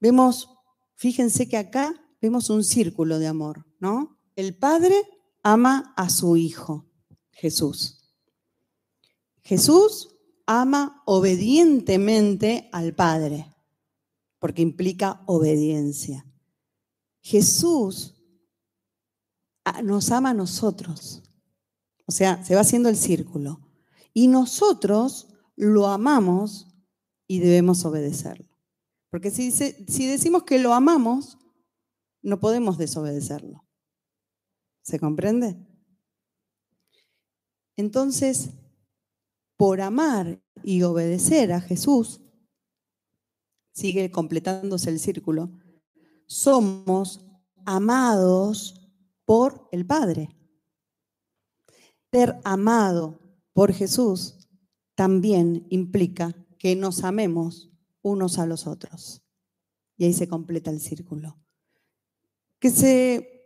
Vemos, 0.00 0.50
fíjense 0.94 1.48
que 1.48 1.56
acá 1.56 2.05
un 2.28 2.64
círculo 2.64 3.18
de 3.18 3.26
amor, 3.26 3.66
¿no? 3.78 4.18
El 4.34 4.56
Padre 4.56 4.96
ama 5.42 5.94
a 5.96 6.10
su 6.10 6.36
Hijo. 6.36 6.86
Jesús. 7.30 8.14
Jesús 9.42 10.08
ama 10.46 11.02
obedientemente 11.04 12.68
al 12.72 12.94
Padre, 12.94 13.54
porque 14.38 14.62
implica 14.62 15.22
obediencia. 15.26 16.26
Jesús 17.20 18.14
nos 19.82 20.10
ama 20.10 20.30
a 20.30 20.34
nosotros. 20.34 21.22
O 22.06 22.12
sea, 22.12 22.42
se 22.44 22.54
va 22.54 22.62
haciendo 22.62 22.88
el 22.88 22.96
círculo. 22.96 23.60
Y 24.14 24.28
nosotros 24.28 25.28
lo 25.56 25.88
amamos 25.88 26.68
y 27.26 27.40
debemos 27.40 27.84
obedecerlo. 27.84 28.48
Porque 29.10 29.30
si 29.30 30.06
decimos 30.06 30.44
que 30.44 30.58
lo 30.58 30.72
amamos, 30.72 31.38
no 32.26 32.40
podemos 32.40 32.76
desobedecerlo. 32.76 33.64
¿Se 34.82 34.98
comprende? 34.98 35.56
Entonces, 37.76 38.50
por 39.56 39.80
amar 39.80 40.42
y 40.64 40.82
obedecer 40.82 41.52
a 41.52 41.60
Jesús, 41.60 42.20
sigue 43.72 44.10
completándose 44.10 44.90
el 44.90 44.98
círculo, 44.98 45.56
somos 46.26 47.24
amados 47.64 48.90
por 49.24 49.68
el 49.70 49.86
Padre. 49.86 50.28
Ser 52.10 52.40
amado 52.42 53.20
por 53.52 53.72
Jesús 53.72 54.48
también 54.96 55.64
implica 55.70 56.34
que 56.58 56.74
nos 56.74 57.04
amemos 57.04 57.70
unos 58.02 58.40
a 58.40 58.46
los 58.46 58.66
otros. 58.66 59.22
Y 59.96 60.06
ahí 60.06 60.12
se 60.12 60.26
completa 60.26 60.72
el 60.72 60.80
círculo. 60.80 61.45
Que 62.58 62.70
se, 62.70 63.42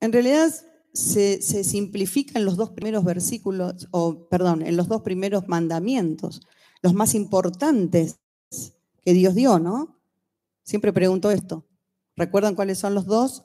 en 0.00 0.12
realidad 0.12 0.52
se, 0.92 1.40
simplifica 1.40 2.38
en 2.38 2.44
los 2.44 2.56
dos 2.56 2.70
primeros 2.70 3.04
versículos, 3.04 3.88
o 3.90 4.28
perdón, 4.28 4.62
en 4.62 4.76
los 4.76 4.88
dos 4.88 5.02
primeros 5.02 5.48
mandamientos, 5.48 6.42
los 6.82 6.94
más 6.94 7.14
importantes 7.14 8.20
que 9.04 9.12
Dios 9.12 9.34
dio, 9.34 9.58
¿no? 9.58 10.00
Siempre 10.62 10.92
pregunto 10.92 11.30
esto. 11.30 11.66
¿Recuerdan 12.16 12.54
cuáles 12.54 12.78
son 12.78 12.94
los 12.94 13.06
dos 13.06 13.44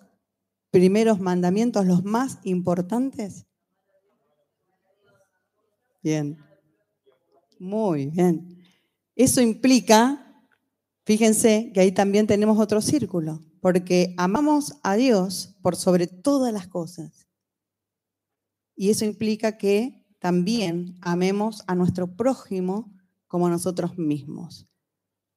primeros 0.71 1.19
mandamientos, 1.19 1.85
los 1.85 2.03
más 2.03 2.39
importantes? 2.43 3.45
Bien. 6.01 6.37
Muy 7.59 8.07
bien. 8.07 8.61
Eso 9.15 9.41
implica, 9.41 10.35
fíjense 11.05 11.71
que 11.73 11.79
ahí 11.79 11.91
también 11.91 12.27
tenemos 12.27 12.59
otro 12.59 12.81
círculo, 12.81 13.39
porque 13.63 14.13
amamos 14.17 14.73
a 14.83 14.95
Dios 14.95 15.55
por 15.61 15.77
sobre 15.77 16.05
todas 16.05 16.51
las 16.51 16.67
cosas. 16.67 17.29
Y 18.75 18.89
eso 18.89 19.05
implica 19.05 19.57
que 19.57 20.05
también 20.19 20.97
amemos 20.99 21.63
a 21.65 21.73
nuestro 21.73 22.13
prójimo 22.17 22.93
como 23.25 23.47
a 23.47 23.49
nosotros 23.49 23.97
mismos. 23.97 24.67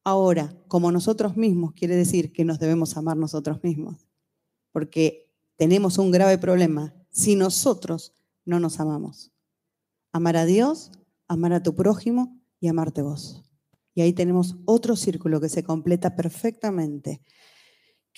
Ahora, 0.03 0.53
como 0.67 0.91
nosotros 0.91 1.37
mismos 1.37 1.71
quiere 1.71 1.95
decir 1.95 2.33
que 2.33 2.43
nos 2.43 2.59
debemos 2.59 2.97
amar 2.97 3.15
nosotros 3.15 3.63
mismos, 3.63 4.09
porque 4.73 5.31
tenemos 5.55 5.97
un 5.97 6.11
grave 6.11 6.37
problema 6.37 6.93
si 7.09 7.37
nosotros 7.37 8.11
no 8.43 8.59
nos 8.59 8.81
amamos. 8.81 9.31
Amar 10.11 10.35
a 10.35 10.43
Dios, 10.43 10.91
amar 11.29 11.53
a 11.53 11.63
tu 11.63 11.75
prójimo 11.75 12.37
y 12.59 12.67
amarte 12.67 13.01
vos. 13.01 13.45
Y 13.95 14.01
ahí 14.01 14.11
tenemos 14.11 14.57
otro 14.65 14.97
círculo 14.97 15.39
que 15.39 15.47
se 15.47 15.63
completa 15.63 16.17
perfectamente. 16.17 17.21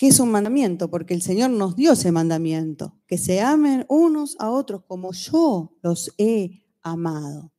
¿Qué 0.00 0.06
es 0.08 0.18
un 0.18 0.30
mandamiento? 0.30 0.88
Porque 0.88 1.12
el 1.12 1.20
Señor 1.20 1.50
nos 1.50 1.76
dio 1.76 1.92
ese 1.92 2.10
mandamiento, 2.10 2.96
que 3.06 3.18
se 3.18 3.42
amen 3.42 3.84
unos 3.90 4.34
a 4.38 4.48
otros 4.48 4.82
como 4.86 5.12
yo 5.12 5.76
los 5.82 6.14
he 6.16 6.64
amado. 6.80 7.52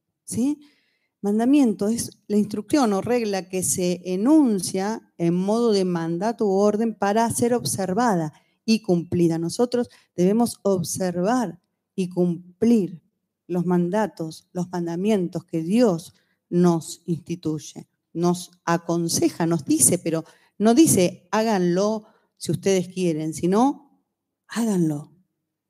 Mandamiento 1.22 1.88
es 1.88 2.18
la 2.26 2.38
instrucción 2.38 2.94
o 2.94 3.02
regla 3.02 3.48
que 3.48 3.62
se 3.62 4.02
enuncia 4.06 5.14
en 5.20 5.36
modo 5.36 5.72
de 5.72 5.86
mandato 5.86 6.48
u 6.48 6.54
orden 6.54 6.96
para 6.96 7.30
ser 7.30 7.54
observada 7.54 8.34
y 8.66 8.82
cumplida. 8.82 9.38
Nosotros 9.38 9.92
debemos 10.16 10.58
observar 10.64 11.60
y 11.94 12.10
cumplir 12.10 13.04
los 13.46 13.68
mandatos, 13.68 14.50
los 14.52 14.68
mandamientos 14.72 15.46
que 15.46 15.62
Dios 15.62 16.16
nos 16.50 17.04
instituye, 17.06 17.88
nos 18.14 18.50
aconseja, 18.66 19.46
nos 19.46 19.64
dice, 19.64 20.00
pero 20.00 20.24
no 20.58 20.74
dice 20.74 21.28
háganlo 21.30 22.08
si 22.42 22.52
ustedes 22.52 22.88
quieren, 22.88 23.36
si 23.36 23.48
no, 23.48 24.02
háganlo, 24.48 25.16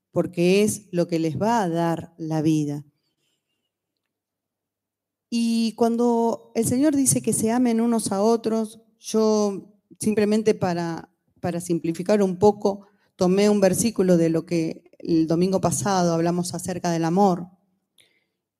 porque 0.10 0.64
es 0.64 0.88
lo 0.94 1.06
que 1.06 1.20
les 1.20 1.38
va 1.38 1.62
a 1.62 1.68
dar 1.68 2.14
la 2.18 2.42
vida. 2.42 2.86
Y 5.30 5.74
cuando 5.74 6.54
el 6.56 6.66
Señor 6.66 6.96
dice 6.96 7.22
que 7.22 7.34
se 7.34 7.52
amen 7.52 7.82
unos 7.82 8.14
a 8.14 8.22
otros, 8.22 8.80
yo 9.02 9.82
simplemente 10.00 10.54
para, 10.54 11.14
para 11.42 11.60
simplificar 11.60 12.24
un 12.24 12.40
poco, 12.40 12.88
tomé 13.18 13.50
un 13.50 13.60
versículo 13.60 14.16
de 14.16 14.30
lo 14.30 14.46
que 14.46 14.86
el 15.00 15.28
domingo 15.28 15.60
pasado 15.60 16.14
hablamos 16.14 16.54
acerca 16.54 16.90
del 16.90 17.04
amor, 17.04 17.50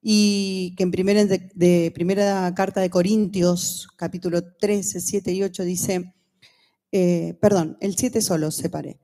y 0.02 0.76
que 0.76 0.84
en 0.84 0.92
primera, 0.92 1.24
de, 1.24 1.92
primera 1.96 2.54
carta 2.56 2.82
de 2.82 2.90
Corintios, 2.90 3.88
capítulo 3.96 4.54
13, 4.58 5.00
7 5.00 5.32
y 5.32 5.44
8, 5.44 5.64
dice, 5.64 6.14
eh, 6.92 7.38
perdón, 7.42 7.78
el 7.80 7.96
7 7.96 8.22
solo 8.22 8.52
separé. 8.52 9.00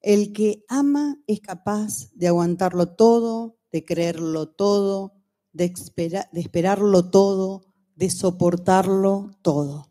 El 0.00 0.32
que 0.32 0.64
ama 0.68 1.18
es 1.26 1.40
capaz 1.40 2.10
de 2.14 2.28
aguantarlo 2.28 2.94
todo, 2.94 3.58
de 3.72 3.84
creerlo 3.84 4.48
todo, 4.48 5.14
de, 5.52 5.72
de 6.32 6.40
esperarlo 6.40 7.10
todo, 7.10 7.64
de 7.94 8.10
soportarlo 8.10 9.30
todo. 9.42 9.90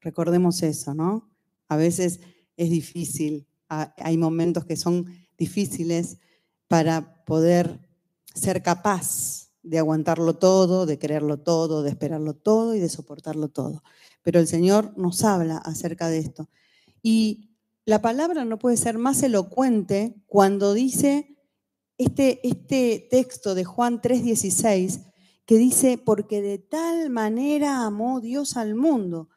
Recordemos 0.00 0.62
eso, 0.62 0.94
¿no? 0.94 1.30
A 1.68 1.76
veces 1.76 2.20
es 2.56 2.70
difícil, 2.70 3.46
hay 3.68 4.16
momentos 4.16 4.64
que 4.64 4.76
son 4.76 5.06
difíciles 5.36 6.18
para 6.68 7.24
poder 7.24 7.80
ser 8.34 8.62
capaz 8.62 9.50
de 9.62 9.78
aguantarlo 9.78 10.34
todo, 10.34 10.86
de 10.86 10.98
creerlo 10.98 11.38
todo, 11.38 11.82
de 11.82 11.90
esperarlo 11.90 12.34
todo 12.34 12.74
y 12.74 12.80
de 12.80 12.88
soportarlo 12.88 13.48
todo. 13.48 13.82
Pero 14.22 14.40
el 14.40 14.46
Señor 14.46 14.96
nos 14.96 15.22
habla 15.24 15.58
acerca 15.58 16.08
de 16.08 16.18
esto. 16.18 16.48
Y 17.02 17.50
la 17.84 18.00
palabra 18.00 18.44
no 18.44 18.58
puede 18.58 18.76
ser 18.76 18.98
más 18.98 19.22
elocuente 19.22 20.22
cuando 20.26 20.72
dice 20.72 21.36
este, 21.98 22.46
este 22.46 23.06
texto 23.10 23.54
de 23.54 23.64
Juan 23.64 24.00
3:16, 24.00 25.12
que 25.44 25.56
dice, 25.56 25.98
porque 25.98 26.40
de 26.40 26.58
tal 26.58 27.10
manera 27.10 27.84
amó 27.84 28.20
Dios 28.20 28.56
al 28.56 28.74
mundo, 28.74 29.28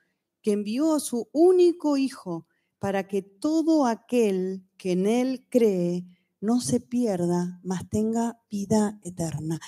que 0.41 0.51
envió 0.51 0.93
a 0.93 1.00
su 1.00 1.27
único 1.31 1.98
Hijo 1.98 2.48
para 2.77 3.07
que 3.07 3.24
todo 3.24 3.88
aquel 3.88 4.63
que 4.77 4.91
en 4.91 5.07
Él 5.07 5.48
cree 5.50 6.05
no 6.39 6.62
se 6.62 6.79
pierda, 6.79 7.60
mas 7.63 7.89
tenga 7.89 8.39
vida 8.50 9.00
eterna. 9.03 9.60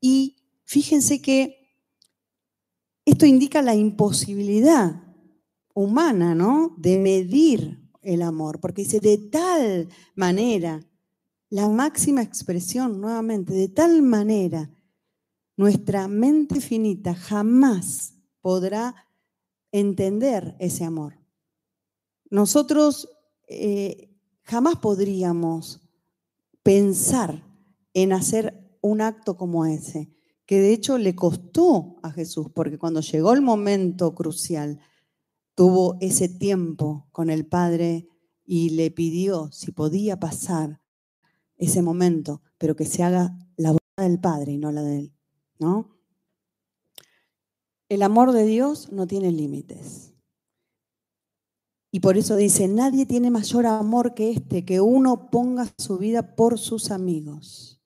Y 0.00 0.36
fíjense 0.64 1.20
que 1.20 1.74
esto 3.04 3.26
indica 3.26 3.60
la 3.60 3.74
imposibilidad 3.74 5.09
humana, 5.74 6.34
¿no? 6.34 6.74
De 6.78 6.98
medir 6.98 7.80
el 8.02 8.22
amor, 8.22 8.60
porque 8.60 8.82
dice, 8.82 9.00
de 9.00 9.18
tal 9.18 9.88
manera, 10.14 10.84
la 11.50 11.68
máxima 11.68 12.22
expresión, 12.22 13.00
nuevamente, 13.00 13.52
de 13.52 13.68
tal 13.68 14.02
manera, 14.02 14.70
nuestra 15.56 16.08
mente 16.08 16.60
finita 16.60 17.14
jamás 17.14 18.14
podrá 18.40 18.94
entender 19.72 20.56
ese 20.58 20.84
amor. 20.84 21.18
Nosotros 22.30 23.10
eh, 23.48 24.10
jamás 24.44 24.76
podríamos 24.76 25.80
pensar 26.62 27.44
en 27.92 28.12
hacer 28.12 28.78
un 28.80 29.00
acto 29.00 29.36
como 29.36 29.66
ese, 29.66 30.10
que 30.46 30.60
de 30.60 30.72
hecho 30.72 30.98
le 30.98 31.14
costó 31.14 31.96
a 32.02 32.10
Jesús, 32.10 32.46
porque 32.54 32.78
cuando 32.78 33.00
llegó 33.00 33.32
el 33.32 33.42
momento 33.42 34.14
crucial, 34.14 34.80
tuvo 35.60 35.98
ese 36.00 36.26
tiempo 36.30 37.06
con 37.12 37.28
el 37.28 37.44
Padre 37.44 38.08
y 38.46 38.70
le 38.70 38.90
pidió 38.90 39.52
si 39.52 39.72
podía 39.72 40.18
pasar 40.18 40.80
ese 41.58 41.82
momento, 41.82 42.40
pero 42.56 42.74
que 42.74 42.86
se 42.86 43.02
haga 43.02 43.36
la 43.58 43.72
voluntad 43.72 44.08
del 44.08 44.20
Padre 44.20 44.52
y 44.52 44.56
no 44.56 44.72
la 44.72 44.80
de 44.80 45.00
él, 45.00 45.14
¿no? 45.58 45.98
El 47.90 48.00
amor 48.00 48.32
de 48.32 48.46
Dios 48.46 48.90
no 48.90 49.06
tiene 49.06 49.30
límites. 49.32 50.14
Y 51.90 52.00
por 52.00 52.16
eso 52.16 52.36
dice, 52.36 52.66
nadie 52.66 53.04
tiene 53.04 53.30
mayor 53.30 53.66
amor 53.66 54.14
que 54.14 54.30
este, 54.30 54.64
que 54.64 54.80
uno 54.80 55.28
ponga 55.30 55.70
su 55.76 55.98
vida 55.98 56.36
por 56.36 56.58
sus 56.58 56.90
amigos. 56.90 57.82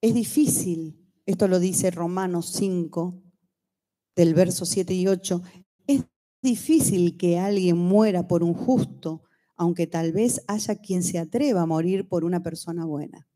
Es 0.00 0.14
difícil, 0.14 1.08
esto 1.26 1.46
lo 1.46 1.60
dice 1.60 1.92
Romanos 1.92 2.46
5, 2.54 3.22
del 4.16 4.34
verso 4.34 4.66
7 4.66 4.94
y 4.94 5.06
8, 5.06 5.42
es 5.86 6.04
difícil 6.42 7.16
que 7.16 7.38
alguien 7.38 7.76
muera 7.76 8.26
por 8.26 8.42
un 8.42 8.54
justo, 8.54 9.22
aunque 9.56 9.86
tal 9.86 10.12
vez 10.12 10.42
haya 10.48 10.76
quien 10.76 11.02
se 11.02 11.18
atreva 11.18 11.62
a 11.62 11.66
morir 11.66 12.08
por 12.08 12.24
una 12.24 12.42
persona 12.42 12.84
buena. 12.84 13.28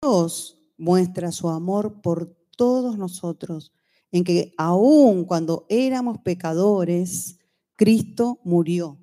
Dios 0.00 0.58
muestra 0.76 1.30
su 1.32 1.48
amor 1.48 2.00
por 2.00 2.34
todos 2.56 2.98
nosotros, 2.98 3.72
en 4.10 4.24
que 4.24 4.52
aun 4.58 5.24
cuando 5.24 5.66
éramos 5.68 6.18
pecadores, 6.18 7.38
Cristo 7.76 8.40
murió 8.44 8.98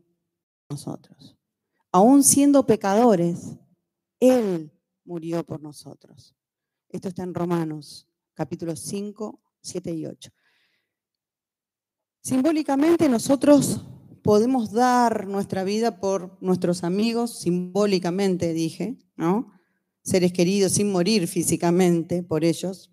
por 0.67 0.77
nosotros. 0.77 1.37
Aún 1.91 2.23
siendo 2.23 2.65
pecadores, 2.65 3.57
Él 4.19 4.71
murió 5.03 5.43
por 5.43 5.61
nosotros. 5.61 6.35
Esto 6.89 7.07
está 7.07 7.23
en 7.23 7.33
Romanos, 7.33 8.07
capítulos 8.33 8.79
5, 8.81 9.39
7 9.61 9.93
y 9.93 10.05
8. 10.05 10.31
Simbólicamente 12.21 13.09
nosotros 13.09 13.85
podemos 14.23 14.71
dar 14.71 15.27
nuestra 15.27 15.63
vida 15.63 15.99
por 15.99 16.37
nuestros 16.41 16.83
amigos, 16.83 17.39
simbólicamente 17.39 18.53
dije, 18.53 18.97
¿no? 19.15 19.51
Seres 20.03 20.33
queridos 20.33 20.73
sin 20.73 20.91
morir 20.91 21.27
físicamente 21.27 22.23
por 22.23 22.43
ellos, 22.43 22.91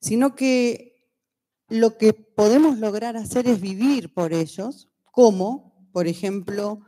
sino 0.00 0.34
que 0.34 0.90
lo 1.68 1.96
que 1.98 2.12
podemos 2.12 2.78
lograr 2.78 3.16
hacer 3.16 3.46
es 3.46 3.60
vivir 3.60 4.12
por 4.12 4.32
ellos, 4.32 4.88
como, 5.12 5.88
por 5.92 6.06
ejemplo, 6.06 6.80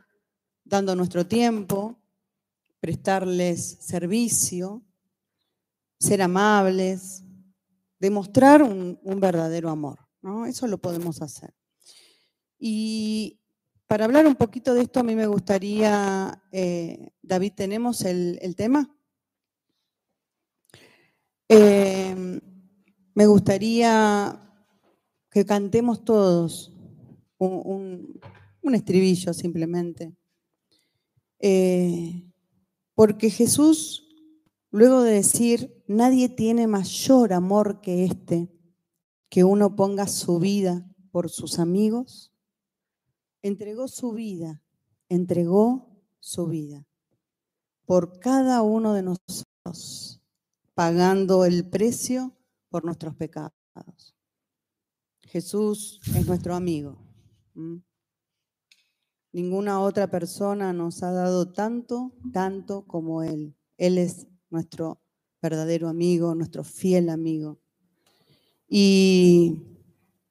dando 0.63 0.95
nuestro 0.95 1.25
tiempo, 1.25 1.99
prestarles 2.79 3.77
servicio, 3.79 4.83
ser 5.99 6.21
amables, 6.21 7.23
demostrar 7.97 8.61
un, 8.61 8.99
verdadero 9.21 9.69
amor. 9.69 10.02
¿No? 10.23 10.45
Eso 10.45 10.65
lo 10.67 10.79
podemos 10.79 11.21
hacer. 11.21 11.53
Y 12.57 13.39
para 13.87 14.05
hablar 14.05 14.25
un 14.25 14.35
poquito 14.35 14.73
de 14.73 14.81
esto, 14.81 14.99
a 15.01 15.03
mí 15.03 15.15
me 15.15 15.27
gustaría, 15.27 16.41
eh, 16.51 17.11
David, 17.21 17.53
¿tenemos 17.55 18.01
el, 18.03 18.55
tema? 18.55 18.89
Eh, 21.49 22.39
me 23.13 23.27
gustaría 23.27 24.39
que 25.29 25.45
cantemos 25.45 26.03
todos 26.05 26.73
un, 27.37 28.19
estribillo 28.73 29.33
simplemente. 29.33 30.15
Eh, 31.39 32.31
porque 32.95 33.29
Jesús, 33.29 34.07
luego 34.71 35.01
de 35.01 35.15
decir, 35.15 35.83
nadie 35.87 36.29
tiene 36.29 36.65
mayor 36.67 37.33
amor 37.33 37.81
que 37.81 38.05
este, 38.05 38.52
que 39.33 39.43
uno 39.43 39.75
ponga 39.75 40.05
su 40.05 40.37
vida 40.37 40.87
por 41.09 41.27
sus 41.27 41.57
amigos, 41.57 42.31
entregó 43.41 43.87
su 43.87 44.11
vida, 44.11 44.61
entregó 45.09 45.89
su 46.19 46.45
vida 46.45 46.85
por 47.87 48.19
cada 48.19 48.61
uno 48.61 48.93
de 48.93 49.01
nosotros, 49.01 50.21
pagando 50.75 51.45
el 51.45 51.67
precio 51.67 52.37
por 52.69 52.85
nuestros 52.85 53.15
pecados. 53.15 53.55
Jesús 55.21 55.99
es 56.15 56.27
nuestro 56.27 56.53
amigo. 56.53 56.99
Ninguna 59.31 59.81
otra 59.81 60.11
persona 60.11 60.73
nos 60.73 61.01
ha 61.01 61.11
dado 61.11 61.51
tanto, 61.51 62.13
tanto 62.31 62.85
como 62.85 63.23
Él. 63.23 63.55
Él 63.77 63.97
es 63.97 64.27
nuestro 64.51 65.01
verdadero 65.41 65.89
amigo, 65.89 66.35
nuestro 66.35 66.63
fiel 66.63 67.09
amigo. 67.09 67.62
Y 68.67 69.61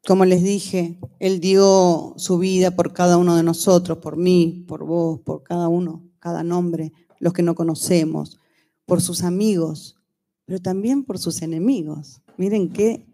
como 0.06 0.24
les 0.24 0.42
dije, 0.42 0.98
Él 1.20 1.40
dio 1.40 2.14
su 2.16 2.38
vida 2.38 2.72
por 2.72 2.92
cada 2.92 3.16
uno 3.16 3.36
de 3.36 3.42
nosotros, 3.42 3.98
por 3.98 4.16
mí, 4.16 4.64
por 4.66 4.84
vos, 4.84 5.20
por 5.20 5.42
cada 5.42 5.68
uno, 5.68 6.02
cada 6.18 6.42
nombre, 6.42 6.92
los 7.20 7.32
que 7.32 7.42
no 7.42 7.54
conocemos, 7.54 8.40
por 8.84 9.00
sus 9.00 9.22
amigos, 9.22 9.96
pero 10.44 10.60
también 10.60 11.04
por 11.04 11.18
sus 11.18 11.42
enemigos. 11.42 12.20
Miren 12.36 12.72
qué 12.72 13.06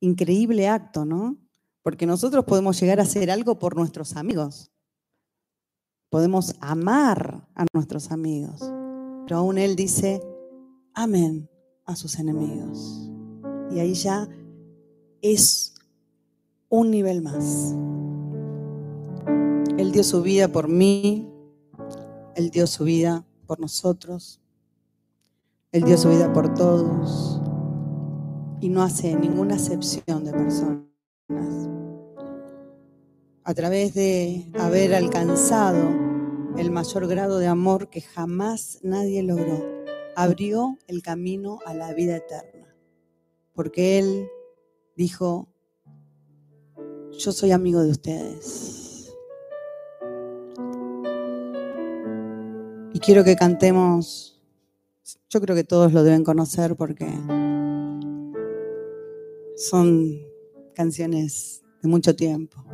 increíble 0.00 0.68
acto, 0.68 1.04
¿no? 1.04 1.38
Porque 1.82 2.06
nosotros 2.06 2.44
podemos 2.44 2.78
llegar 2.78 3.00
a 3.00 3.04
hacer 3.04 3.30
algo 3.30 3.58
por 3.58 3.76
nuestros 3.76 4.16
amigos. 4.16 4.70
Podemos 6.10 6.54
amar 6.60 7.48
a 7.54 7.64
nuestros 7.72 8.10
amigos. 8.10 8.60
Pero 9.26 9.38
aún 9.38 9.58
Él 9.58 9.76
dice, 9.76 10.20
amén 10.92 11.48
a 11.86 11.96
sus 11.96 12.18
enemigos. 12.18 13.09
Y 13.70 13.78
ahí 13.78 13.94
ya 13.94 14.28
es 15.22 15.74
un 16.68 16.90
nivel 16.90 17.22
más. 17.22 17.74
Él 19.78 19.92
dio 19.92 20.04
su 20.04 20.22
vida 20.22 20.48
por 20.48 20.68
mí, 20.68 21.28
Él 22.34 22.50
dio 22.50 22.66
su 22.66 22.84
vida 22.84 23.24
por 23.46 23.60
nosotros, 23.60 24.40
Él 25.72 25.84
dio 25.84 25.96
su 25.96 26.10
vida 26.10 26.32
por 26.32 26.52
todos 26.54 27.40
y 28.60 28.68
no 28.68 28.82
hace 28.82 29.14
ninguna 29.16 29.54
excepción 29.54 30.24
de 30.24 30.32
personas. 30.32 30.84
A 33.44 33.54
través 33.54 33.94
de 33.94 34.46
haber 34.58 34.94
alcanzado 34.94 35.88
el 36.58 36.70
mayor 36.70 37.08
grado 37.08 37.38
de 37.38 37.46
amor 37.46 37.88
que 37.88 38.02
jamás 38.02 38.80
nadie 38.82 39.22
logró, 39.22 39.64
abrió 40.14 40.76
el 40.88 41.02
camino 41.02 41.58
a 41.64 41.74
la 41.74 41.94
vida 41.94 42.16
eterna. 42.16 42.59
Porque 43.60 43.98
Él 43.98 44.30
dijo, 44.96 45.46
yo 47.18 47.30
soy 47.30 47.52
amigo 47.52 47.82
de 47.82 47.90
ustedes. 47.90 49.14
Y 52.94 53.00
quiero 53.00 53.22
que 53.22 53.36
cantemos, 53.36 54.42
yo 55.28 55.42
creo 55.42 55.54
que 55.54 55.64
todos 55.64 55.92
lo 55.92 56.02
deben 56.04 56.24
conocer 56.24 56.74
porque 56.74 57.06
son 59.56 60.22
canciones 60.74 61.62
de 61.82 61.88
mucho 61.90 62.16
tiempo. 62.16 62.64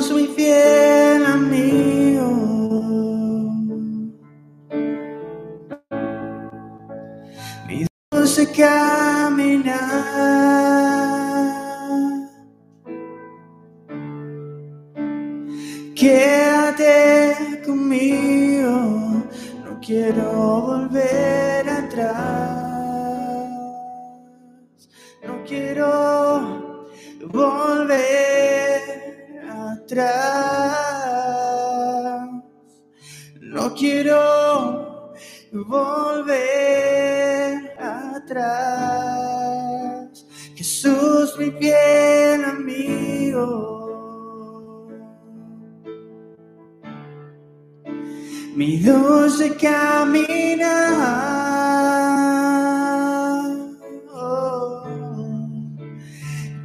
Jesús, 0.00 0.12
mi 0.14 0.28
fiel 0.28 0.57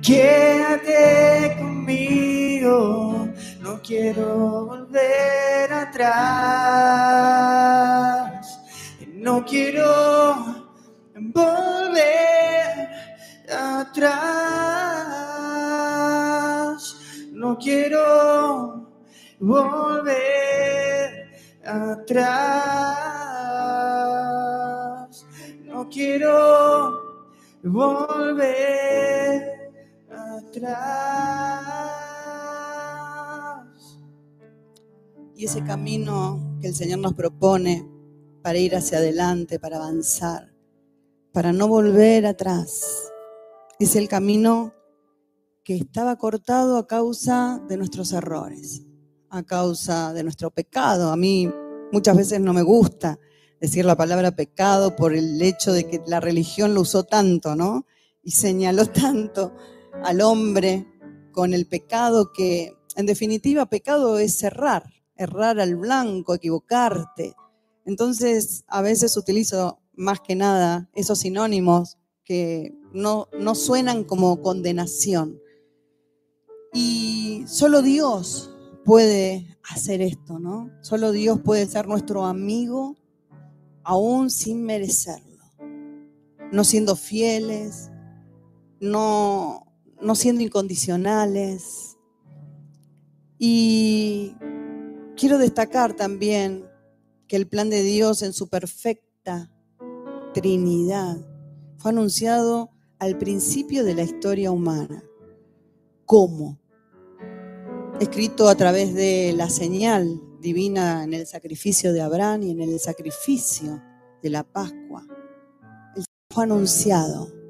Quédate 0.03 1.55
conmigo, 1.57 3.29
no 3.61 3.81
quiero 3.81 4.65
volver 4.65 5.71
atrás. 5.71 6.19
No 9.13 9.45
quiero 9.45 10.67
volver 11.15 12.89
atrás. 13.49 14.03
No 17.31 17.57
quiero 17.57 18.91
volver 19.39 21.29
atrás. 21.63 22.43
No 25.63 25.87
quiero 25.89 26.99
volver 27.63 29.52
Y 35.35 35.45
ese 35.45 35.63
camino 35.63 36.57
que 36.61 36.67
el 36.67 36.75
Señor 36.75 36.99
nos 36.99 37.13
propone 37.13 37.85
para 38.41 38.57
ir 38.57 38.75
hacia 38.75 38.99
adelante, 38.99 39.59
para 39.59 39.77
avanzar, 39.77 40.53
para 41.33 41.51
no 41.51 41.67
volver 41.67 42.25
atrás, 42.25 43.11
es 43.79 43.97
el 43.97 44.07
camino 44.07 44.73
que 45.65 45.75
estaba 45.75 46.15
cortado 46.17 46.77
a 46.77 46.87
causa 46.87 47.61
de 47.67 47.77
nuestros 47.77 48.13
errores, 48.13 48.83
a 49.29 49.43
causa 49.43 50.13
de 50.13 50.23
nuestro 50.23 50.51
pecado. 50.51 51.11
A 51.11 51.17
mí 51.17 51.51
muchas 51.91 52.15
veces 52.15 52.39
no 52.39 52.53
me 52.53 52.61
gusta 52.61 53.19
decir 53.59 53.83
la 53.83 53.97
palabra 53.97 54.31
pecado 54.31 54.95
por 54.95 55.13
el 55.13 55.41
hecho 55.41 55.73
de 55.73 55.85
que 55.89 56.01
la 56.07 56.21
religión 56.21 56.73
lo 56.73 56.81
usó 56.81 57.03
tanto, 57.03 57.55
¿no? 57.55 57.85
Y 58.21 58.31
señaló 58.31 58.85
tanto 58.89 59.53
al 60.03 60.21
hombre 60.21 60.87
con 61.31 61.53
el 61.53 61.65
pecado 61.67 62.31
que, 62.31 62.73
en 62.95 63.05
definitiva, 63.05 63.65
pecado 63.65 64.19
es 64.19 64.41
errar, 64.43 64.83
errar 65.15 65.59
al 65.59 65.75
blanco, 65.75 66.33
equivocarte. 66.33 67.35
Entonces, 67.85 68.63
a 68.67 68.81
veces 68.81 69.17
utilizo 69.17 69.79
más 69.93 70.21
que 70.21 70.35
nada 70.35 70.89
esos 70.93 71.19
sinónimos 71.19 71.97
que 72.23 72.73
no, 72.93 73.27
no 73.37 73.55
suenan 73.55 74.03
como 74.03 74.41
condenación. 74.41 75.39
Y 76.73 77.43
solo 77.47 77.81
Dios 77.81 78.51
puede 78.85 79.57
hacer 79.69 80.01
esto, 80.01 80.39
¿no? 80.39 80.71
Solo 80.81 81.11
Dios 81.11 81.39
puede 81.39 81.65
ser 81.67 81.87
nuestro 81.87 82.25
amigo 82.25 82.95
aún 83.83 84.29
sin 84.29 84.63
merecerlo, 84.63 85.43
no 86.51 86.63
siendo 86.63 86.95
fieles, 86.95 87.91
no, 88.79 89.62
no 90.03 90.15
siendo 90.15 90.43
incondicionales. 90.43 91.97
Y 93.39 94.35
quiero 95.15 95.37
destacar 95.37 95.93
también 95.93 96.65
que 97.27 97.35
el 97.35 97.47
plan 97.47 97.69
de 97.69 97.81
Dios 97.83 98.21
en 98.21 98.33
su 98.33 98.49
perfecta 98.49 99.49
Trinidad 100.33 101.17
fue 101.77 101.91
anunciado 101.91 102.71
al 102.99 103.17
principio 103.17 103.83
de 103.83 103.95
la 103.95 104.03
historia 104.03 104.51
humana. 104.51 105.03
¿Cómo? 106.05 106.59
Escrito 107.99 108.49
a 108.49 108.55
través 108.55 108.93
de 108.93 109.33
la 109.35 109.49
señal 109.49 110.21
divina 110.39 111.03
en 111.03 111.13
el 111.13 111.27
sacrificio 111.27 111.93
de 111.93 112.01
Abraham 112.01 112.43
y 112.43 112.51
en 112.51 112.61
el 112.61 112.79
sacrificio 112.79 113.81
de 114.21 114.29
la 114.29 114.43
Pascua. 114.43 115.05
Fue 116.29 116.43
anunciado 116.43 117.42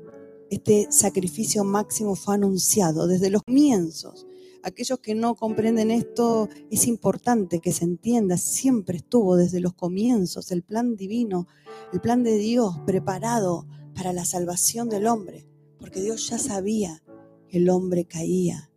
este 0.53 0.87
sacrificio 0.91 1.63
máximo 1.63 2.15
fue 2.15 2.35
anunciado 2.35 3.07
desde 3.07 3.29
los 3.29 3.43
comienzos. 3.43 4.27
Aquellos 4.63 4.99
que 4.99 5.13
no 5.13 5.35
comprenden 5.35 5.91
esto, 5.91 6.47
es 6.71 6.87
importante 6.87 7.59
que 7.59 7.73
se 7.73 7.83
entienda, 7.83 8.37
siempre 8.37 8.97
estuvo 8.97 9.35
desde 9.35 9.59
los 9.59 9.73
comienzos 9.73 10.51
el 10.51 10.63
plan 10.63 10.95
divino, 10.95 11.47
el 11.91 11.99
plan 11.99 12.23
de 12.23 12.37
Dios 12.37 12.79
preparado 12.85 13.67
para 13.93 14.13
la 14.13 14.25
salvación 14.25 14.89
del 14.89 15.07
hombre, 15.07 15.45
porque 15.79 16.01
Dios 16.01 16.29
ya 16.29 16.37
sabía 16.37 17.03
que 17.49 17.57
el 17.57 17.69
hombre 17.69 18.05
caía 18.05 18.71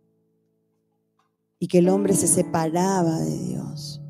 y 1.59 1.67
que 1.67 1.79
el 1.79 1.89
hombre 1.89 2.13
se 2.13 2.27
separaba 2.27 3.19
de 3.19 3.37
Dios. 3.39 4.01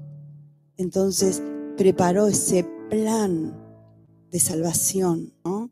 Entonces 0.77 1.43
preparó 1.77 2.27
ese 2.27 2.65
plan 2.89 3.55
de 4.31 4.39
salvación, 4.39 5.33
¿no? 5.45 5.71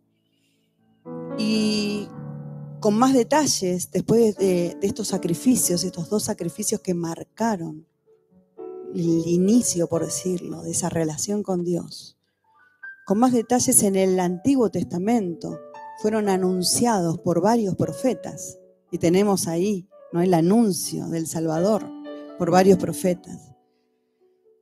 Y 1.38 2.08
con 2.80 2.94
más 2.94 3.14
detalles, 3.14 3.92
después 3.92 4.38
de, 4.38 4.78
estos 4.82 5.10
sacrificios, 5.10 5.84
estos 5.84 6.10
dos 6.10 6.24
sacrificios 6.24 6.82
que 6.82 6.94
marcaron 6.94 7.86
el 8.94 9.28
inicio, 9.28 9.88
por 9.88 10.06
decirlo, 10.06 10.62
de 10.62 10.72
esa 10.72 10.90
relación 10.90 11.44
con 11.44 11.66
Dios, 11.66 12.18
con 13.06 13.20
más 13.20 13.34
detalles 13.34 13.84
en 13.84 13.96
el 13.96 14.20
Antiguo 14.20 14.70
Testamento, 14.70 15.60
fueron 16.02 16.30
anunciados 16.30 17.20
por 17.20 17.42
varios 17.42 17.76
profetas. 17.76 18.58
Y 18.92 18.98
tenemos 18.98 19.48
ahí 19.48 19.90
¿no? 20.14 20.22
el 20.22 20.34
anuncio 20.34 21.08
del 21.08 21.28
Salvador 21.28 21.84
por 22.38 22.52
varios 22.52 22.78
profetas. 22.78 23.52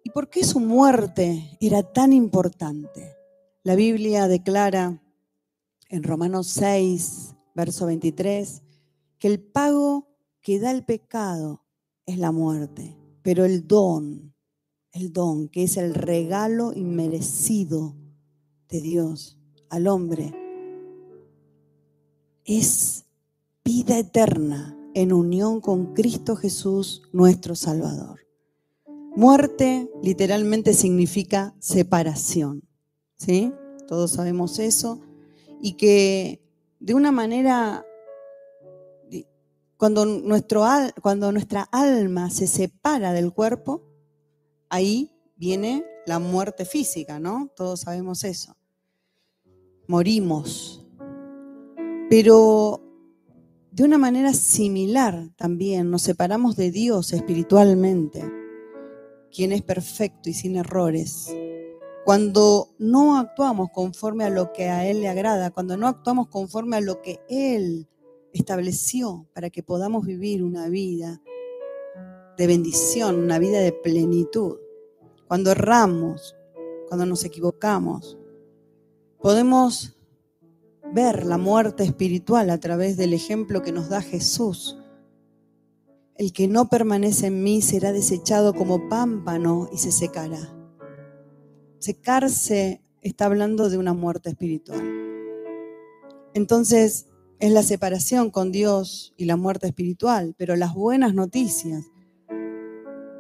¿Y 0.04 0.10
por 0.10 0.30
qué 0.30 0.44
su 0.44 0.60
muerte 0.60 1.58
era 1.62 1.84
tan 1.84 2.14
importante? 2.14 3.16
La 3.64 3.76
Biblia 3.76 4.28
declara 4.28 5.02
en 5.94 6.02
Romanos 6.02 6.48
6, 6.48 7.36
verso 7.54 7.86
23, 7.86 8.64
que 9.20 9.28
el 9.28 9.40
pago 9.40 10.08
que 10.42 10.60
da 10.60 10.72
el 10.72 10.84
pecado 10.84 11.62
es 12.08 12.18
la 12.18 12.32
muerte, 12.32 12.98
pero 13.22 13.46
el 13.46 13.68
don, 13.68 14.34
el 14.92 15.14
don, 15.14 15.50
que 15.50 15.62
es 15.62 15.78
el 15.78 15.94
regalo 15.94 16.74
inmerecido 16.74 17.96
de 18.70 18.82
Dios 18.82 19.38
al 19.70 19.86
hombre, 19.86 20.34
es 22.44 23.06
vida 23.64 24.00
eterna 24.00 24.76
en 24.96 25.14
unión 25.14 25.62
con 25.62 25.94
Cristo 25.94 26.36
Jesús, 26.36 27.04
nuestro 27.14 27.54
Salvador. 27.54 28.22
Muerte 29.16 29.92
literalmente 30.02 30.74
significa 30.74 31.54
separación, 31.60 32.64
¿sí? 33.16 33.54
Todos 33.88 34.10
sabemos 34.10 34.58
eso 34.58 35.00
y 35.66 35.78
que 35.78 36.42
de 36.82 36.94
una 36.94 37.14
manera, 37.14 37.86
cuando, 39.78 40.06
nuestro, 40.06 40.66
cuando 41.02 41.32
nuestra 41.32 41.62
alma 41.72 42.30
se 42.30 42.48
separa 42.48 43.14
del 43.14 43.32
cuerpo, 43.32 43.82
ahí 44.68 45.16
viene 45.38 45.86
la 46.06 46.20
muerte 46.20 46.66
física, 46.66 47.18
¿no? 47.18 47.50
Todos 47.56 47.80
sabemos 47.80 48.26
eso. 48.26 48.58
Morimos. 49.88 50.86
Pero 52.10 52.82
de 53.72 53.86
una 53.86 53.98
manera 53.98 54.34
similar 54.34 55.30
también 55.38 55.90
nos 55.90 56.02
separamos 56.02 56.58
de 56.58 56.72
Dios 56.72 57.14
espiritualmente, 57.14 58.30
quien 59.34 59.54
es 59.54 59.62
perfecto 59.62 60.30
y 60.30 60.34
sin 60.34 60.58
errores 60.58 61.34
cuando 62.04 62.70
no 62.80 63.18
actuamos 63.18 63.70
conforme 63.72 64.26
a 64.26 64.30
lo 64.30 64.52
que 64.52 64.70
a 64.70 64.86
Él 64.86 65.02
le 65.02 65.08
agrada, 65.08 65.52
cuando 65.52 65.78
no 65.78 65.88
actuamos 65.88 66.28
conforme 66.28 66.78
a 66.78 66.82
lo 66.82 67.02
que 67.02 67.22
Él 67.30 67.88
estableció 68.34 69.28
para 69.34 69.50
que 69.50 69.64
podamos 69.64 70.06
vivir 70.06 70.44
una 70.44 70.68
vida 70.68 71.22
de 72.38 72.48
bendición, 72.48 73.20
una 73.20 73.40
vida 73.40 73.60
de 73.60 73.72
plenitud. 73.72 74.58
Cuando 75.28 75.52
erramos, 75.52 76.36
cuando 76.88 77.06
nos 77.06 77.24
equivocamos, 77.24 78.18
podemos 79.22 79.96
ver 80.94 81.26
la 81.26 81.38
muerte 81.38 81.84
espiritual 81.84 82.50
a 82.50 82.60
través 82.60 82.98
del 82.98 83.14
ejemplo 83.14 83.62
que 83.62 83.72
nos 83.72 83.90
da 83.90 84.02
Jesús. 84.02 84.78
El 86.16 86.34
que 86.34 86.48
no 86.48 86.70
permanece 86.70 87.28
en 87.28 87.44
mí 87.44 87.62
será 87.62 87.94
desechado 87.94 88.54
como 88.54 88.90
pámpano 88.90 89.70
y 89.72 89.78
se 89.78 89.92
secará. 89.92 90.63
Secarse 91.84 92.82
está 93.02 93.26
hablando 93.26 93.70
de 93.70 93.78
una 93.78 93.94
muerte 93.94 94.30
espiritual. 94.30 94.82
Entonces, 96.34 97.08
es 97.42 97.52
la 97.52 97.62
separación 97.62 98.32
con 98.32 98.54
Dios 98.54 99.14
y 99.18 99.26
la 99.26 99.36
muerte 99.36 99.68
espiritual, 99.68 100.34
pero 100.38 100.56
las 100.56 100.74
buenas 100.74 101.14
noticias, 101.14 101.84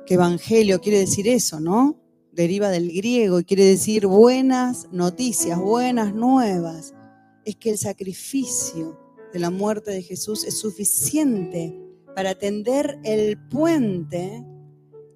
que 0.05 0.13
evangelio 0.13 0.79
quiere 0.79 0.99
decir 0.99 1.27
eso, 1.27 1.59
¿no? 1.59 1.99
Deriva 2.31 2.69
del 2.69 2.89
griego 2.89 3.41
y 3.41 3.43
quiere 3.43 3.65
decir 3.65 4.07
buenas 4.07 4.87
noticias, 4.93 5.59
buenas 5.59 6.15
nuevas. 6.15 6.93
Es 7.43 7.57
que 7.57 7.69
el 7.69 7.77
sacrificio 7.77 8.97
de 9.33 9.39
la 9.39 9.49
muerte 9.49 9.91
de 9.91 10.03
Jesús 10.03 10.45
es 10.45 10.57
suficiente 10.57 11.77
para 12.15 12.35
tender 12.35 12.97
el 13.03 13.37
puente 13.49 14.41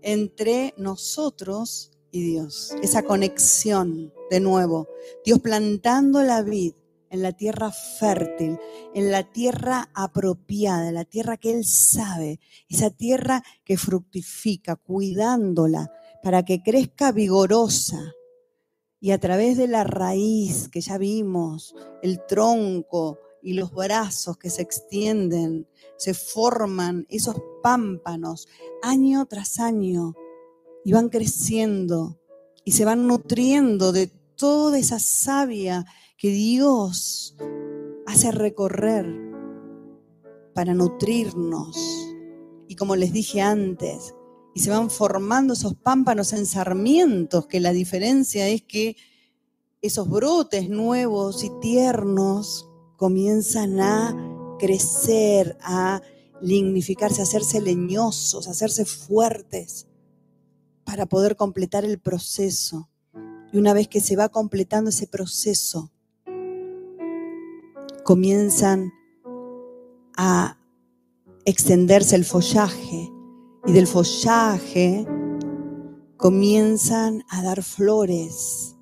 entre 0.01 0.73
nosotros 0.75 1.96
y 2.11 2.21
Dios. 2.31 2.73
Esa 2.81 3.03
conexión 3.03 4.13
de 4.29 4.39
nuevo. 4.39 4.87
Dios 5.25 5.39
plantando 5.39 6.21
la 6.21 6.41
vid 6.41 6.73
en 7.09 7.21
la 7.21 7.31
tierra 7.31 7.71
fértil, 7.71 8.59
en 8.93 9.11
la 9.11 9.23
tierra 9.23 9.89
apropiada, 9.93 10.89
en 10.89 10.95
la 10.95 11.05
tierra 11.05 11.37
que 11.37 11.51
Él 11.51 11.65
sabe, 11.65 12.39
esa 12.69 12.89
tierra 12.89 13.43
que 13.63 13.77
fructifica, 13.77 14.75
cuidándola 14.75 15.91
para 16.21 16.43
que 16.43 16.61
crezca 16.61 17.11
vigorosa. 17.11 18.13
Y 18.99 19.11
a 19.11 19.19
través 19.19 19.57
de 19.57 19.67
la 19.67 19.83
raíz 19.83 20.69
que 20.69 20.81
ya 20.81 20.97
vimos, 20.97 21.75
el 22.01 22.25
tronco 22.25 23.19
y 23.41 23.53
los 23.53 23.71
brazos 23.71 24.37
que 24.37 24.49
se 24.49 24.63
extienden, 24.63 25.67
se 25.97 26.13
forman 26.13 27.05
esos 27.09 27.35
pámpanos 27.61 28.47
año 28.81 29.25
tras 29.27 29.59
año 29.59 30.15
y 30.83 30.91
van 30.91 31.09
creciendo 31.09 32.19
y 32.63 32.73
se 32.73 32.85
van 32.85 33.07
nutriendo 33.07 33.91
de 33.91 34.07
toda 34.35 34.77
esa 34.77 34.99
savia 34.99 35.85
que 36.17 36.29
Dios 36.29 37.35
hace 38.05 38.31
recorrer 38.31 39.05
para 40.53 40.73
nutrirnos. 40.73 41.77
Y 42.67 42.75
como 42.75 42.95
les 42.95 43.13
dije 43.13 43.41
antes, 43.41 44.15
y 44.53 44.59
se 44.59 44.69
van 44.69 44.89
formando 44.89 45.53
esos 45.53 45.75
pámpanos 45.75 46.33
en 46.33 46.45
sarmientos, 46.45 47.47
que 47.47 47.59
la 47.59 47.71
diferencia 47.71 48.49
es 48.49 48.63
que 48.63 48.97
esos 49.81 50.09
brotes 50.09 50.69
nuevos 50.69 51.43
y 51.43 51.51
tiernos 51.61 52.67
comienzan 52.97 53.79
a 53.79 54.57
crecer, 54.59 55.57
a 55.61 56.01
lignificarse, 56.41 57.21
a 57.21 57.23
hacerse 57.23 57.61
leñosos, 57.61 58.47
a 58.47 58.51
hacerse 58.51 58.83
fuertes 58.83 59.86
para 60.87 61.05
poder 61.05 61.35
completar 61.35 61.83
el 61.83 61.99
proceso. 61.99 62.89
Y 63.51 63.57
una 63.57 63.73
vez 63.73 63.89
que 63.89 63.99
se 63.99 64.15
va 64.15 64.29
completando 64.29 64.89
ese 64.89 65.05
proceso, 65.05 65.91
comienzan 68.05 68.93
a 70.15 70.57
extenderse 71.43 72.15
el 72.15 72.23
follaje 72.23 73.11
y 73.65 73.73
del 73.73 73.85
follaje 73.85 75.05
comienzan 76.15 77.25
a 77.27 77.43
dar 77.43 77.63
flores. 77.63 78.77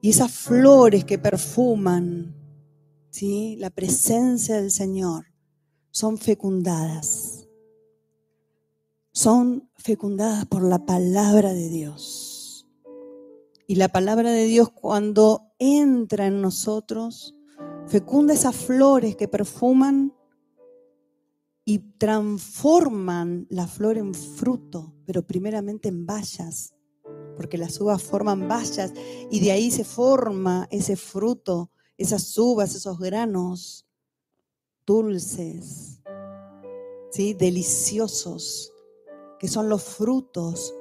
Y 0.00 0.10
esas 0.10 0.32
flores 0.32 1.04
que 1.04 1.16
perfuman 1.16 2.34
¿sí? 3.10 3.54
la 3.60 3.70
presencia 3.70 4.56
del 4.56 4.72
Señor 4.72 5.26
son 5.92 6.18
fecundadas. 6.18 7.27
Son 9.18 9.68
fecundadas 9.74 10.46
por 10.46 10.62
la 10.62 10.86
palabra 10.86 11.52
de 11.52 11.68
Dios. 11.68 12.68
Y 13.66 13.74
la 13.74 13.88
palabra 13.88 14.30
de 14.30 14.44
Dios 14.44 14.70
cuando 14.70 15.50
entra 15.58 16.28
en 16.28 16.40
nosotros, 16.40 17.34
fecunda 17.88 18.32
esas 18.32 18.54
flores 18.54 19.16
que 19.16 19.26
perfuman 19.26 20.14
y 21.64 21.80
transforman 21.98 23.48
la 23.50 23.66
flor 23.66 23.98
en 23.98 24.14
fruto, 24.14 24.94
pero 25.04 25.26
primeramente 25.26 25.88
en 25.88 26.06
bayas, 26.06 26.76
porque 27.36 27.58
las 27.58 27.80
uvas 27.80 28.00
forman 28.00 28.46
bayas 28.46 28.92
y 29.32 29.40
de 29.40 29.50
ahí 29.50 29.72
se 29.72 29.82
forma 29.82 30.68
ese 30.70 30.94
fruto, 30.94 31.72
esas 31.96 32.38
uvas, 32.38 32.76
esos 32.76 33.00
granos 33.00 33.84
dulces, 34.86 36.04
¿sí? 37.10 37.34
deliciosos, 37.34 38.72
que 39.38 39.48
son 39.48 39.68
los 39.68 39.82
frutos 39.82 40.74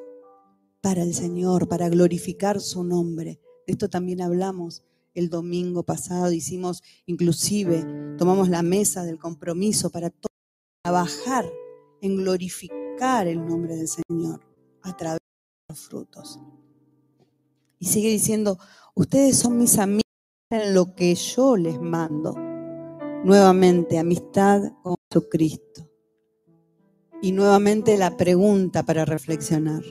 para 0.81 1.03
el 1.03 1.13
Señor, 1.13 1.67
para 1.67 1.89
glorificar 1.89 2.61
su 2.61 2.83
nombre. 2.83 3.39
De 3.65 3.73
esto 3.73 3.89
también 3.89 4.21
hablamos 4.21 4.83
el 5.13 5.29
domingo 5.29 5.83
pasado, 5.83 6.31
hicimos 6.31 6.83
inclusive, 7.05 7.85
tomamos 8.17 8.49
la 8.49 8.61
mesa 8.61 9.03
del 9.03 9.17
compromiso 9.17 9.89
para 9.89 10.13
trabajar 10.83 11.45
en 12.01 12.17
glorificar 12.17 13.27
el 13.27 13.45
nombre 13.45 13.75
del 13.75 13.87
Señor 13.87 14.41
a 14.83 14.95
través 14.95 15.19
de 15.19 15.73
los 15.73 15.79
frutos. 15.79 16.39
Y 17.79 17.87
sigue 17.87 18.09
diciendo, 18.09 18.57
ustedes 18.95 19.37
son 19.37 19.57
mis 19.57 19.77
amigos 19.77 20.03
en 20.49 20.73
lo 20.73 20.95
que 20.95 21.13
yo 21.15 21.57
les 21.57 21.79
mando. 21.79 22.33
Nuevamente, 23.23 23.97
amistad 23.97 24.61
con 24.83 24.95
Jesucristo. 25.11 25.86
Y 27.21 27.31
nuevamente 27.31 27.97
la 27.97 28.15
pregunta 28.15 28.83
para 28.83 29.05
reflexionar, 29.05 29.83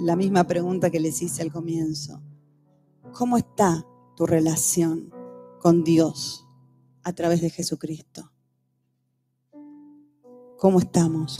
la 0.00 0.16
misma 0.16 0.44
pregunta 0.44 0.90
que 0.90 1.00
les 1.00 1.22
hice 1.22 1.42
al 1.42 1.52
comienzo. 1.52 2.22
¿Cómo 3.12 3.36
está 3.38 3.86
tu 4.16 4.26
relación 4.26 5.12
con 5.60 5.84
Dios 5.84 6.46
a 7.02 7.12
través 7.12 7.40
de 7.40 7.50
Jesucristo. 7.50 8.32
¿Cómo 10.58 10.80
estamos? 10.80 11.38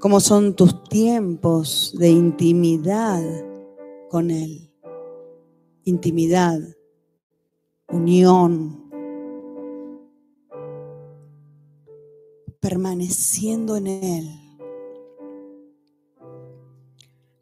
¿Cómo 0.00 0.18
son 0.18 0.56
tus 0.56 0.82
tiempos 0.84 1.94
de 1.98 2.10
intimidad 2.10 3.22
con 4.08 4.30
Él? 4.30 4.72
Intimidad, 5.84 6.58
unión, 7.88 8.83
permaneciendo 12.64 13.76
en 13.76 13.86
Él. 13.86 14.40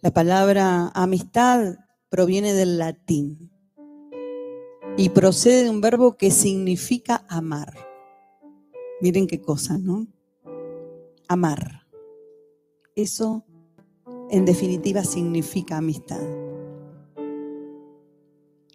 La 0.01 0.11
palabra 0.13 0.89
amistad 0.89 1.77
proviene 2.09 2.55
del 2.55 2.77
latín 2.77 3.53
y 4.97 5.11
procede 5.11 5.63
de 5.63 5.71
un 5.71 5.81
verbo 5.81 6.17
que 6.17 6.33
significa 6.33 7.25
amar. 7.29 7.73
Miren 9.01 9.29
qué 9.29 9.41
cosa, 9.41 9.79
¿no? 9.79 10.09
Amar. 11.29 11.87
Eso 12.97 13.45
en 14.29 14.45
definitiva 14.45 15.05
significa 15.05 15.77
amistad. 15.77 16.21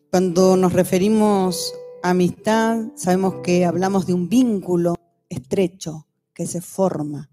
Cuando 0.10 0.56
nos 0.56 0.72
referimos 0.72 1.74
a 2.04 2.12
amistad, 2.12 2.86
sabemos 2.96 3.36
que 3.44 3.66
hablamos 3.66 4.08
de 4.08 4.14
un 4.14 4.30
vínculo 4.30 4.96
estrecho 5.28 6.07
que 6.38 6.46
se 6.46 6.62
forma 6.62 7.30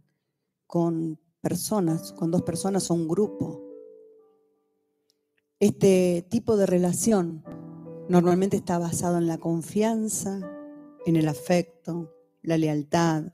con 0.66 1.20
personas, 1.40 2.12
con 2.12 2.32
dos 2.32 2.42
personas 2.42 2.90
o 2.90 2.94
un 2.94 3.06
grupo. 3.06 3.62
Este 5.60 6.26
tipo 6.30 6.56
de 6.56 6.66
relación 6.66 7.44
Normalmente 8.08 8.58
está 8.58 8.78
basado 8.78 9.16
en 9.16 9.26
la 9.26 9.38
confianza, 9.38 10.38
en 11.06 11.16
el 11.16 11.26
afecto, 11.26 12.14
la 12.42 12.58
lealtad, 12.58 13.32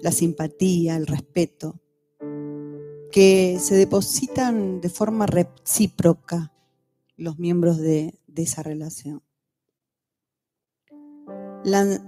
la 0.00 0.12
simpatía, 0.12 0.96
el 0.96 1.06
respeto, 1.06 1.78
que 3.12 3.58
se 3.60 3.74
depositan 3.74 4.80
de 4.80 4.88
forma 4.88 5.26
recíproca 5.26 6.52
los 7.16 7.38
miembros 7.38 7.76
de, 7.76 8.18
esa 8.34 8.62
relación. 8.62 9.22
La, 11.64 12.00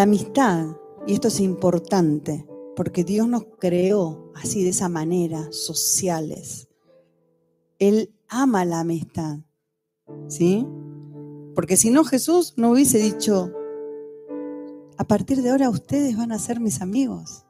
amistad, 0.00 0.76
y 1.06 1.14
esto 1.14 1.28
es 1.28 1.40
importante, 1.40 2.46
porque 2.76 3.04
Dios 3.04 3.28
nos 3.28 3.44
creó 3.58 4.30
así 4.34 4.62
de 4.62 4.70
esa 4.70 4.88
manera, 4.88 5.48
sociales. 5.50 6.68
Él 7.78 8.14
ama 8.28 8.64
la 8.64 8.80
amistad. 8.80 9.40
¿Sí? 10.28 10.66
Porque 11.54 11.76
si 11.76 11.90
no, 11.90 12.04
Jesús 12.04 12.54
no 12.56 12.70
hubiese 12.70 12.98
dicho, 12.98 13.52
a 14.96 15.04
partir 15.04 15.42
de 15.42 15.50
ahora 15.50 15.70
ustedes 15.70 16.16
van 16.16 16.32
a 16.32 16.38
ser 16.38 16.60
mis 16.60 16.80
amigos. 16.80 17.44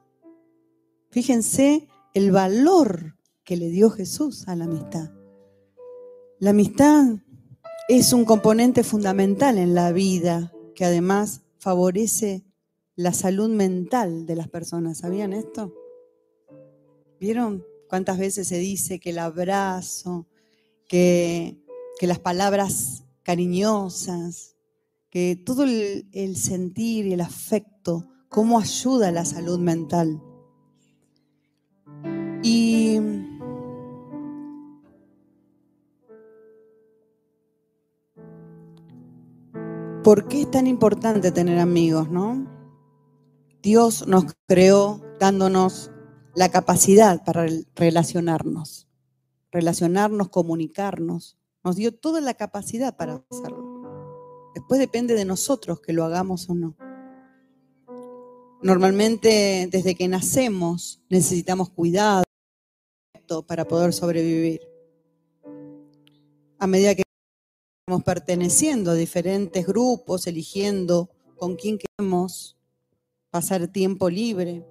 Fíjense 1.11 1.89
el 2.15 2.31
valor 2.31 3.17
que 3.45 3.57
le 3.57 3.69
dio 3.69 3.91
Jesús 3.91 4.49
a 4.49 4.57
la 4.57 4.65
amistad. 4.65 5.11
La 6.39 6.51
amistad 6.51 7.17
es 7.89 8.13
un 8.13 8.25
componente 8.25 8.83
fundamental 8.83 9.59
en 9.59 9.75
la 9.75 9.93
vida 9.93 10.53
que 10.75 10.85
además 10.85 11.43
favorece 11.59 12.45
la 12.97 13.13
salud 13.13 13.49
mental 13.49 14.27
de 14.27 14.37
las 14.37 14.49
personas. 14.49 14.99
¿Sabían 14.99 15.33
esto? 15.33 15.75
¿Vieron 17.21 17.65
cuántas 17.89 18.19
veces 18.19 18.49
se 18.49 18.59
dice 18.59 18.99
que 18.99 19.11
el 19.11 19.19
abrazo, 19.19 20.27
que, 20.89 21.59
que 21.99 22.07
las 22.07 22.19
palabras 22.19 23.05
cariñosas, 23.23 24.57
que 25.11 25.37
todo 25.37 25.65
el, 25.65 26.09
el 26.13 26.37
sentir 26.37 27.07
y 27.07 27.13
el 27.13 27.21
afecto, 27.21 28.09
cómo 28.29 28.59
ayuda 28.59 29.09
a 29.09 29.13
la 29.13 29.25
salud 29.25 29.59
mental? 29.59 30.21
Y 32.43 32.99
¿Por 40.03 40.27
qué 40.27 40.41
es 40.41 40.51
tan 40.51 40.67
importante 40.67 41.31
tener 41.31 41.61
amigos, 41.61 42.11
no? 42.11 42.62
Dios 43.63 44.09
nos 44.09 44.25
creó 44.49 45.01
dándonos 45.21 45.93
la 46.35 46.51
capacidad 46.51 47.23
para 47.25 47.47
relacionarnos, 47.77 48.89
relacionarnos, 49.53 50.31
comunicarnos. 50.31 51.39
Nos 51.63 51.77
dio 51.77 51.95
toda 51.95 52.21
la 52.21 52.35
capacidad 52.35 52.97
para 52.97 53.25
hacerlo. 53.31 54.51
Después 54.53 54.81
depende 54.81 55.15
de 55.15 55.25
nosotros 55.25 55.81
que 55.81 55.93
lo 55.93 56.05
hagamos 56.05 56.51
o 56.51 56.55
no. 56.55 56.77
Normalmente 58.63 59.69
desde 59.71 59.95
que 59.95 60.09
nacemos 60.09 61.01
necesitamos 61.09 61.71
cuidado 61.71 62.25
para 63.47 63.65
poder 63.67 63.93
sobrevivir. 63.93 64.61
A 66.59 66.67
medida 66.67 66.97
que 66.97 67.05
vamos 67.87 68.03
perteneciendo 68.03 68.91
a 68.91 68.95
diferentes 68.95 69.65
grupos, 69.65 70.27
eligiendo 70.27 71.11
con 71.37 71.55
quién 71.55 71.79
queremos 71.79 72.57
pasar 73.33 73.67
tiempo 73.67 74.11
libre, 74.11 74.63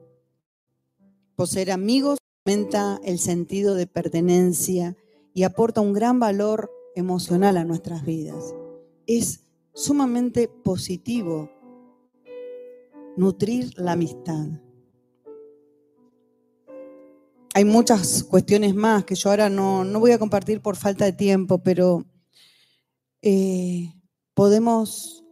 poseer 1.35 1.71
amigos 1.71 2.19
aumenta 2.45 3.01
el 3.03 3.17
sentido 3.17 3.73
de 3.73 3.87
pertenencia 3.87 4.95
y 5.33 5.43
aporta 5.43 5.81
un 5.81 5.93
gran 5.93 6.19
valor 6.19 6.71
emocional 6.95 7.57
a 7.57 7.65
nuestras 7.65 8.05
vidas. 8.05 8.53
Es 9.07 9.47
sumamente 9.73 10.47
positivo 10.47 11.49
nutrir 13.17 13.73
la 13.77 13.93
amistad. 13.93 14.47
Hay 17.55 17.65
muchas 17.65 18.23
cuestiones 18.23 18.75
más 18.75 19.05
que 19.05 19.15
yo 19.15 19.31
ahora 19.31 19.49
no, 19.49 19.83
no 19.83 19.99
voy 19.99 20.11
a 20.11 20.19
compartir 20.19 20.61
por 20.61 20.75
falta 20.75 21.05
de 21.05 21.13
tiempo, 21.13 21.63
pero 21.63 22.05
eh, 23.23 23.91
podemos, 24.35 25.25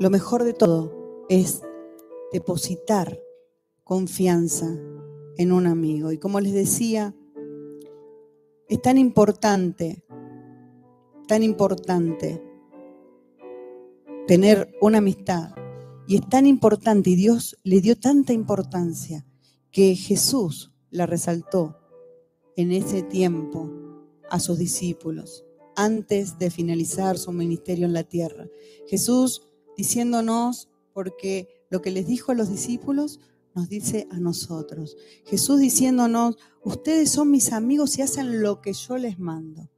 lo 0.00 0.08
mejor 0.08 0.44
de 0.44 0.54
todo 0.54 1.26
es 1.28 1.60
depositar 2.34 3.22
confianza 3.84 4.66
en 5.36 5.52
un 5.52 5.68
amigo. 5.68 6.10
Y 6.10 6.18
como 6.18 6.40
les 6.40 6.52
decía, 6.52 7.14
es 8.68 8.82
tan 8.82 8.98
importante, 8.98 10.04
tan 11.28 11.44
importante 11.44 12.42
tener 14.26 14.74
una 14.80 14.98
amistad. 14.98 15.54
Y 16.08 16.16
es 16.16 16.28
tan 16.28 16.46
importante, 16.46 17.10
y 17.10 17.14
Dios 17.14 17.56
le 17.62 17.80
dio 17.80 17.96
tanta 17.96 18.32
importancia, 18.32 19.24
que 19.70 19.94
Jesús 19.94 20.72
la 20.90 21.06
resaltó 21.06 21.78
en 22.56 22.72
ese 22.72 23.04
tiempo 23.04 23.70
a 24.28 24.40
sus 24.40 24.58
discípulos, 24.58 25.44
antes 25.76 26.36
de 26.38 26.50
finalizar 26.50 27.16
su 27.16 27.30
ministerio 27.30 27.86
en 27.86 27.92
la 27.92 28.02
tierra. 28.02 28.48
Jesús 28.88 29.48
diciéndonos, 29.76 30.68
porque 30.92 31.53
lo 31.74 31.82
que 31.82 31.90
les 31.90 32.06
dijo 32.06 32.30
a 32.30 32.36
los 32.36 32.50
discípulos, 32.50 33.18
nos 33.52 33.68
dice 33.68 34.06
a 34.12 34.20
nosotros. 34.20 34.96
Jesús 35.24 35.58
diciéndonos, 35.58 36.36
ustedes 36.62 37.10
son 37.10 37.32
mis 37.32 37.52
amigos 37.52 37.98
y 37.98 38.02
hacen 38.02 38.42
lo 38.42 38.60
que 38.60 38.72
yo 38.72 38.96
les 38.96 39.18
mando. 39.18 39.68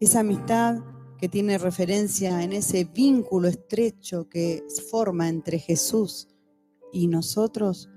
Esa 0.00 0.18
amistad 0.18 0.80
que 1.16 1.28
tiene 1.28 1.58
referencia 1.58 2.42
en 2.42 2.52
ese 2.52 2.82
vínculo 2.82 3.46
estrecho 3.46 4.28
que 4.28 4.64
forma 4.90 5.28
entre 5.28 5.60
Jesús 5.60 6.26
y 6.92 7.06
nosotros, 7.06 7.88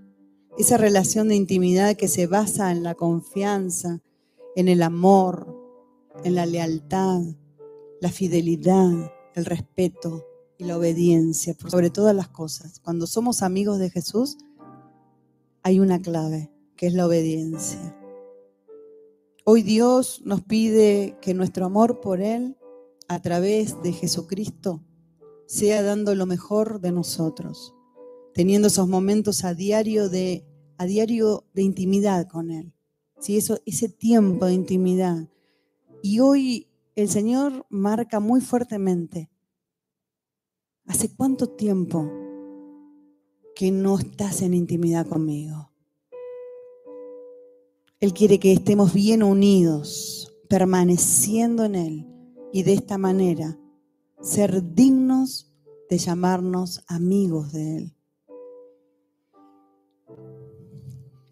esa 0.59 0.77
relación 0.77 1.29
de 1.29 1.35
intimidad 1.35 1.95
que 1.95 2.07
se 2.07 2.27
basa 2.27 2.71
en 2.71 2.83
la 2.83 2.93
confianza, 2.93 4.03
en 4.55 4.67
el 4.67 4.83
amor, 4.83 5.57
en 6.23 6.35
la 6.35 6.45
lealtad, 6.45 7.23
la 8.01 8.11
fidelidad, 8.11 9.11
el 9.33 9.45
respeto 9.45 10.28
y 10.59 10.65
la 10.65 10.77
obediencia, 10.77 11.55
sobre 11.67 11.89
todas 11.89 12.13
las 12.13 12.27
cosas. 12.27 12.81
Cuando 12.81 13.07
somos 13.07 13.41
amigos 13.41 13.79
de 13.79 13.89
Jesús, 13.89 14.37
hay 15.63 15.79
una 15.79 16.01
clave, 16.01 16.51
que 16.75 16.85
es 16.85 16.93
la 16.93 17.07
obediencia. 17.07 17.95
Hoy 19.45 19.63
Dios 19.63 20.21
nos 20.25 20.41
pide 20.41 21.17
que 21.21 21.33
nuestro 21.33 21.65
amor 21.65 22.01
por 22.01 22.19
Él, 22.19 22.57
a 23.07 23.21
través 23.21 23.81
de 23.81 23.93
Jesucristo, 23.93 24.83
sea 25.47 25.81
dando 25.81 26.13
lo 26.13 26.25
mejor 26.25 26.81
de 26.81 26.91
nosotros, 26.91 27.73
teniendo 28.33 28.67
esos 28.67 28.89
momentos 28.89 29.45
a 29.45 29.53
diario 29.53 30.09
de, 30.09 30.45
a 30.77 30.85
diario 30.85 31.45
de 31.53 31.63
intimidad 31.63 32.27
con 32.27 32.51
Él. 32.51 32.73
¿Sí? 33.19 33.37
Eso, 33.37 33.59
ese 33.65 33.87
tiempo 33.87 34.45
de 34.45 34.53
intimidad. 34.53 35.29
Y 36.03 36.19
hoy 36.19 36.67
el 36.95 37.07
Señor 37.07 37.65
marca 37.69 38.19
muy 38.19 38.41
fuertemente, 38.41 39.29
¿hace 40.89 41.15
cuánto 41.15 41.47
tiempo 41.47 42.11
que 43.59 43.71
no 43.71 43.99
estás 43.99 44.41
en 44.41 44.53
intimidad 44.53 45.05
conmigo. 45.05 45.69
Él 47.99 48.13
quiere 48.13 48.39
que 48.39 48.53
estemos 48.53 48.93
bien 48.93 49.21
unidos, 49.21 50.33
permaneciendo 50.47 51.65
en 51.65 51.75
Él 51.75 52.07
y 52.53 52.63
de 52.63 52.71
esta 52.71 52.97
manera 52.97 53.59
ser 54.21 54.73
dignos 54.73 55.53
de 55.89 55.97
llamarnos 55.97 56.85
amigos 56.87 57.51
de 57.51 57.77
Él. 57.77 57.95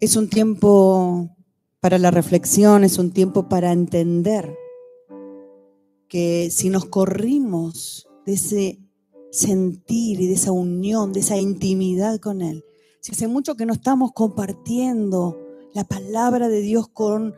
Es 0.00 0.16
un 0.16 0.28
tiempo 0.28 1.34
para 1.80 1.98
la 1.98 2.10
reflexión, 2.10 2.84
es 2.84 2.98
un 2.98 3.10
tiempo 3.10 3.48
para 3.48 3.72
entender 3.72 4.54
que 6.08 6.50
si 6.50 6.68
nos 6.68 6.84
corrimos 6.84 8.06
de 8.26 8.34
ese 8.34 8.87
sentir 9.30 10.20
y 10.20 10.26
de 10.26 10.34
esa 10.34 10.52
unión, 10.52 11.12
de 11.12 11.20
esa 11.20 11.38
intimidad 11.38 12.18
con 12.20 12.42
Él. 12.42 12.64
Si 13.00 13.12
hace 13.12 13.28
mucho 13.28 13.56
que 13.56 13.66
no 13.66 13.72
estamos 13.72 14.12
compartiendo 14.12 15.38
la 15.74 15.84
palabra 15.84 16.48
de 16.48 16.60
Dios 16.60 16.88
con 16.88 17.34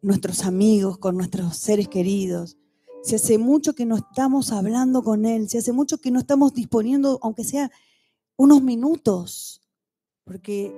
nuestros 0.00 0.44
amigos, 0.44 0.98
con 0.98 1.16
nuestros 1.16 1.56
seres 1.56 1.88
queridos, 1.88 2.56
si 3.02 3.16
hace 3.16 3.38
mucho 3.38 3.74
que 3.74 3.86
no 3.86 3.96
estamos 3.96 4.52
hablando 4.52 5.02
con 5.02 5.26
Él, 5.26 5.48
si 5.48 5.58
hace 5.58 5.72
mucho 5.72 5.98
que 5.98 6.10
no 6.10 6.20
estamos 6.20 6.54
disponiendo, 6.54 7.18
aunque 7.22 7.44
sea 7.44 7.70
unos 8.36 8.62
minutos, 8.62 9.60
porque 10.24 10.74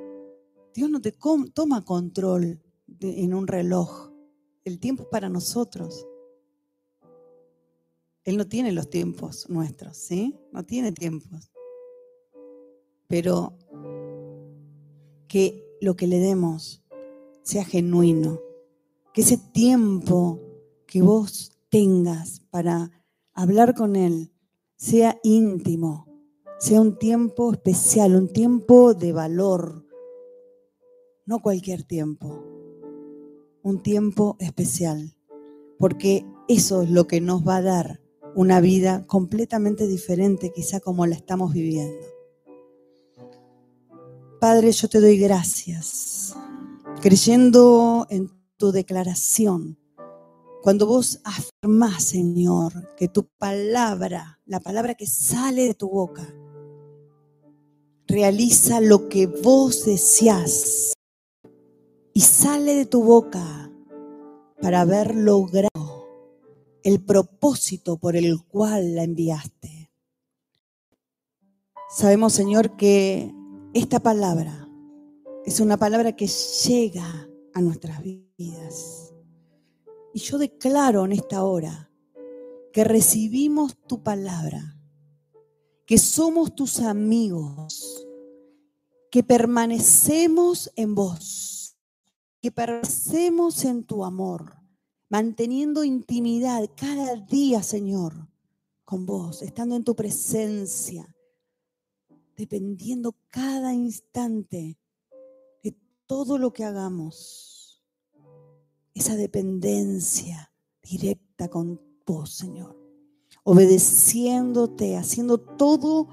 Dios 0.74 0.90
no 0.90 1.01
te 1.01 1.12
toma 1.53 1.84
control 1.84 2.62
en 3.01 3.34
un 3.34 3.47
reloj, 3.47 4.11
el 4.64 4.78
tiempo 4.78 5.03
es 5.03 5.09
para 5.11 5.28
nosotros. 5.28 6.07
Él 8.25 8.39
no 8.39 8.47
tiene 8.47 8.72
los 8.72 8.89
tiempos 8.89 9.49
nuestros, 9.51 9.99
¿sí? 9.99 10.35
No 10.51 10.64
tiene 10.64 10.93
tiempos. 10.93 11.51
Pero 13.07 13.59
que 15.29 15.62
lo 15.83 15.95
que 15.95 16.07
le 16.07 16.18
demos 16.18 16.83
sea 17.43 17.64
genuino, 17.64 18.41
que 19.12 19.20
ese 19.20 19.37
tiempo 19.37 20.41
que 20.87 21.03
vos 21.03 21.59
tengas 21.68 22.41
para 22.51 22.91
hablar 23.35 23.75
con 23.75 23.95
Él 23.95 24.33
sea 24.77 25.18
íntimo, 25.22 26.07
sea 26.59 26.81
un 26.81 26.99
tiempo 26.99 27.53
especial, 27.53 28.16
un 28.16 28.33
tiempo 28.33 28.95
de 28.95 29.12
valor, 29.12 29.85
no 31.27 31.41
cualquier 31.41 31.83
tiempo, 31.83 32.43
un 33.62 33.83
tiempo 33.83 34.37
especial, 34.41 35.14
porque 35.79 36.25
eso 36.49 36.83
es 36.83 36.91
lo 36.91 37.07
que 37.07 37.20
nos 37.20 37.47
va 37.47 37.57
a 37.57 37.62
dar 37.62 38.03
una 38.35 38.61
vida 38.61 39.07
completamente 39.07 39.87
diferente 39.87 40.53
quizá 40.53 40.80
como 40.80 41.07
la 41.07 41.14
estamos 41.14 41.53
viviendo. 41.53 42.07
Padre, 44.41 44.72
yo 44.72 44.89
te 44.89 45.01
doy 45.01 45.18
gracias, 45.18 46.35
creyendo 47.01 48.07
en 48.11 48.30
tu 48.57 48.72
declaración. 48.72 49.78
Cuando 50.62 50.87
vos 50.87 51.20
afirmás, 51.24 52.05
Señor, 52.05 52.95
que 52.97 53.09
tu 53.09 53.26
palabra, 53.39 54.41
la 54.47 54.61
palabra 54.61 54.95
que 54.95 55.07
sale 55.07 55.66
de 55.66 55.74
tu 55.74 55.89
boca, 55.89 56.26
realiza 58.07 58.80
lo 58.80 59.09
que 59.09 59.26
vos 59.26 59.85
deseás 59.87 60.93
y 62.12 62.20
sale 62.20 62.74
de 62.74 62.87
tu 62.87 63.03
boca 63.03 63.70
para 64.61 64.82
haber 64.82 65.14
logrado 65.14 65.84
el 66.85 67.03
propósito 67.03 67.97
por 67.97 68.14
el 68.14 68.45
cual 68.45 68.95
la 68.95 69.03
enviaste. 69.03 69.91
Sabemos, 71.91 72.35
Señor, 72.35 72.76
que 72.76 73.35
esta 73.72 74.01
palabra 74.01 74.68
es 75.47 75.61
una 75.61 75.78
palabra 75.78 76.14
que 76.14 76.26
llega 76.26 77.28
a 77.55 77.61
nuestras 77.61 78.03
vidas. 78.03 79.14
Y 80.12 80.20
yo 80.20 80.39
declaro 80.39 81.05
en 81.07 81.12
esta 81.12 81.43
hora 81.43 81.91
que 82.72 82.85
recibimos 82.85 83.76
tu 83.87 84.03
palabra, 84.03 84.76
que 85.87 85.97
somos 85.99 86.55
tus 86.55 86.80
amigos, 86.80 88.07
que 89.11 89.22
permanecemos 89.22 90.70
en 90.76 90.95
vos, 90.95 91.76
que 92.43 92.51
permanecemos 92.51 93.64
en 93.64 93.85
tu 93.85 94.05
amor, 94.05 94.63
manteniendo 95.09 95.84
intimidad 95.84 96.68
cada 96.76 97.16
día, 97.16 97.62
Señor, 97.62 98.28
con 98.84 99.07
vos, 99.07 99.42
estando 99.42 99.76
en 99.76 99.84
tu 99.84 99.94
presencia, 99.94 101.14
dependiendo 102.36 103.14
cada 103.30 103.72
instante 103.72 104.78
de 105.62 105.76
todo 106.07 106.38
lo 106.38 106.52
que 106.52 106.64
hagamos. 106.64 107.82
Esa 108.94 109.16
dependencia 109.16 110.52
directa 110.82 111.48
con 111.48 111.80
vos, 112.07 112.34
Señor. 112.34 112.78
Obedeciéndote, 113.42 114.96
haciendo 114.96 115.38
todo 115.38 116.09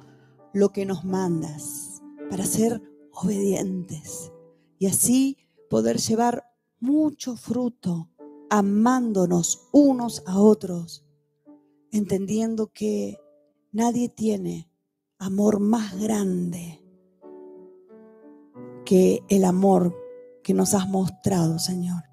lo 0.53 0.71
que 0.71 0.85
nos 0.85 1.03
mandas 1.03 2.01
para 2.29 2.45
ser 2.45 2.81
obedientes 3.11 4.31
y 4.79 4.87
así 4.87 5.37
poder 5.69 5.97
llevar 5.97 6.43
mucho 6.79 7.35
fruto, 7.37 8.09
amándonos 8.51 9.69
unos 9.71 10.23
a 10.27 10.37
otros, 10.37 11.05
entendiendo 11.89 12.67
que 12.67 13.17
nadie 13.71 14.09
tiene 14.09 14.69
amor 15.17 15.61
más 15.61 15.97
grande 15.97 16.83
que 18.83 19.23
el 19.29 19.45
amor 19.45 19.95
que 20.43 20.53
nos 20.53 20.73
has 20.73 20.89
mostrado, 20.89 21.59
Señor. 21.59 22.03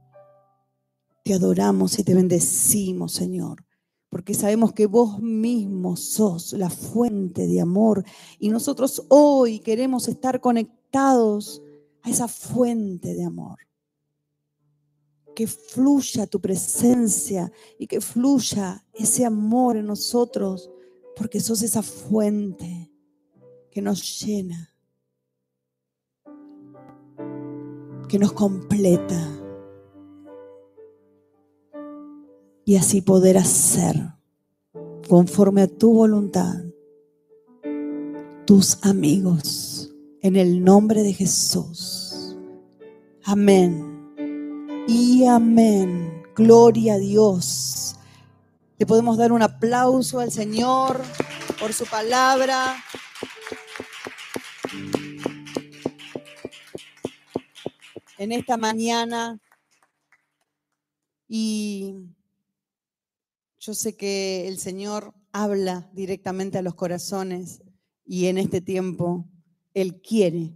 Te 1.25 1.35
adoramos 1.35 1.99
y 1.99 2.05
te 2.05 2.15
bendecimos, 2.15 3.15
Señor, 3.15 3.65
porque 4.09 4.33
sabemos 4.33 4.73
que 4.73 4.87
vos 4.87 5.19
mismo 5.19 5.97
sos 5.97 6.53
la 6.53 6.71
fuente 6.71 7.49
de 7.49 7.61
amor 7.61 8.05
y 8.39 8.49
nosotros 8.51 9.05
hoy 9.09 9.59
queremos 9.59 10.07
estar 10.07 10.41
conectados 10.41 11.63
a 12.03 12.11
esa 12.11 12.29
fuente 12.29 13.15
de 13.15 13.25
amor. 13.25 13.68
Que 15.39 15.47
fluya 15.47 16.27
tu 16.27 16.41
presencia 16.41 17.53
y 17.79 17.87
que 17.87 18.01
fluya 18.01 18.85
ese 18.93 19.25
amor 19.25 19.77
en 19.77 19.87
nosotros, 19.87 20.69
porque 21.15 21.39
sos 21.39 21.63
esa 21.63 21.81
fuente 21.81 22.91
que 23.71 23.81
nos 23.81 24.21
llena, 24.21 24.75
que 28.09 28.19
nos 28.19 28.33
completa. 28.33 29.29
Y 32.65 32.75
así 32.75 33.01
poder 33.01 33.39
hacer 33.39 33.95
conforme 35.09 35.63
a 35.63 35.69
tu 35.69 35.95
voluntad 35.95 36.65
tus 38.45 38.85
amigos 38.85 39.95
en 40.21 40.35
el 40.35 40.65
nombre 40.65 41.05
de 41.05 41.13
Jesús. 41.13 42.37
Amén. 43.23 43.98
Y 44.91 45.27
amén. 45.27 46.23
Gloria 46.35 46.95
a 46.95 46.99
Dios. 46.99 47.97
Le 48.79 48.87
podemos 48.87 49.19
dar 49.19 49.33
un 49.33 49.43
aplauso 49.43 50.19
al 50.19 50.33
Señor 50.33 51.03
por 51.61 51.75
su 51.75 51.85
palabra. 51.85 52.83
En 58.17 58.33
esta 58.33 58.57
mañana 58.57 59.39
y 61.29 61.95
yo 63.61 63.75
sé 63.75 63.95
que 63.95 64.49
el 64.49 64.59
Señor 64.59 65.13
habla 65.33 65.91
directamente 65.93 66.57
a 66.57 66.63
los 66.63 66.75
corazones 66.75 67.61
y 68.07 68.29
en 68.29 68.39
este 68.39 68.63
tiempo 68.63 69.27
Él 69.75 70.01
quiere 70.01 70.55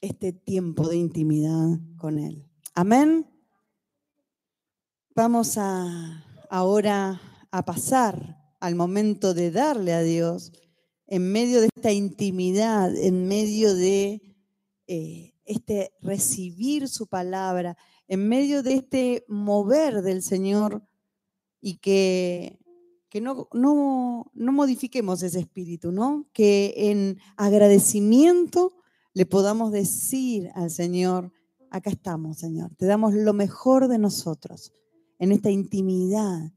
este 0.00 0.32
tiempo 0.32 0.88
de 0.88 0.96
intimidad 0.96 1.78
con 1.98 2.18
Él. 2.18 2.48
Amén. 2.74 3.37
Vamos 5.18 5.58
a 5.58 6.24
ahora 6.48 7.20
a 7.50 7.64
pasar 7.64 8.38
al 8.60 8.76
momento 8.76 9.34
de 9.34 9.50
darle 9.50 9.92
a 9.92 10.00
Dios 10.00 10.52
en 11.08 11.32
medio 11.32 11.60
de 11.60 11.70
esta 11.74 11.90
intimidad, 11.90 12.94
en 12.96 13.26
medio 13.26 13.74
de 13.74 14.22
eh, 14.86 15.34
este 15.44 15.92
recibir 16.02 16.88
su 16.88 17.08
palabra, 17.08 17.76
en 18.06 18.28
medio 18.28 18.62
de 18.62 18.74
este 18.74 19.24
mover 19.26 20.02
del 20.02 20.22
Señor 20.22 20.84
y 21.60 21.78
que, 21.78 22.60
que 23.08 23.20
no, 23.20 23.48
no, 23.52 24.30
no 24.32 24.52
modifiquemos 24.52 25.24
ese 25.24 25.40
espíritu, 25.40 25.90
¿no? 25.90 26.28
Que 26.32 26.74
en 26.76 27.18
agradecimiento 27.36 28.72
le 29.14 29.26
podamos 29.26 29.72
decir 29.72 30.52
al 30.54 30.70
Señor, 30.70 31.32
acá 31.72 31.90
estamos, 31.90 32.38
Señor, 32.38 32.76
te 32.76 32.86
damos 32.86 33.14
lo 33.14 33.32
mejor 33.32 33.88
de 33.88 33.98
nosotros 33.98 34.72
en 35.18 35.32
esta 35.32 35.50
intimidad 35.50 36.52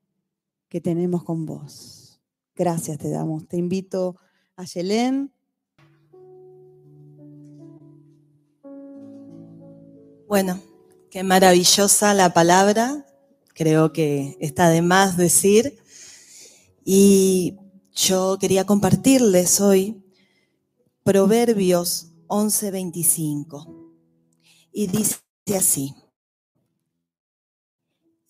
que 0.70 0.82
tenemos 0.82 1.24
con 1.24 1.46
vos. 1.46 2.22
Gracias 2.56 2.98
te 2.98 3.10
damos. 3.10 3.48
Te 3.48 3.58
invito 3.58 4.18
a 4.56 4.64
Yelén. 4.66 5.34
Bueno, 10.28 10.62
qué 11.10 11.24
maravillosa 11.24 12.14
la 12.14 12.34
palabra. 12.34 13.06
Creo 13.54 13.92
que 13.92 14.38
está 14.40 14.70
de 14.70 14.82
más 14.82 15.18
decir. 15.18 15.78
Y 16.86 17.58
yo 17.92 18.38
quería 18.40 18.66
compartirles 18.66 19.60
hoy 19.60 20.02
Proverbios 21.04 22.14
11:25. 22.28 23.94
Y 24.72 24.88
dice 24.88 25.18
así, 25.58 25.94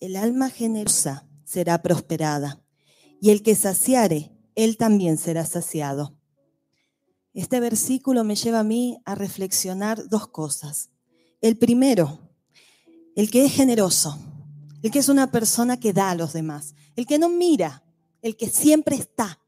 el 0.02 0.16
alma 0.16 0.50
generosa 0.50 1.28
será 1.44 1.80
prosperada, 1.80 2.60
y 3.20 3.30
el 3.30 3.44
que 3.44 3.54
saciare, 3.54 4.32
él 4.56 4.76
también 4.76 5.16
será 5.16 5.46
saciado. 5.46 6.18
Este 7.34 7.60
versículo 7.60 8.24
me 8.24 8.34
lleva 8.34 8.58
a 8.58 8.64
mí 8.64 8.98
a 9.04 9.14
reflexionar 9.14 10.08
dos 10.08 10.26
cosas. 10.26 10.90
El 11.40 11.56
primero, 11.56 12.18
el 13.14 13.30
que 13.30 13.44
es 13.44 13.52
generoso, 13.52 14.18
el 14.82 14.90
que 14.90 14.98
es 14.98 15.08
una 15.08 15.30
persona 15.30 15.78
que 15.78 15.92
da 15.92 16.10
a 16.10 16.16
los 16.16 16.32
demás, 16.32 16.74
el 16.96 17.06
que 17.06 17.20
no 17.20 17.28
mira, 17.28 17.84
el 18.22 18.36
que 18.36 18.48
siempre 18.48 18.96
está. 18.96 19.38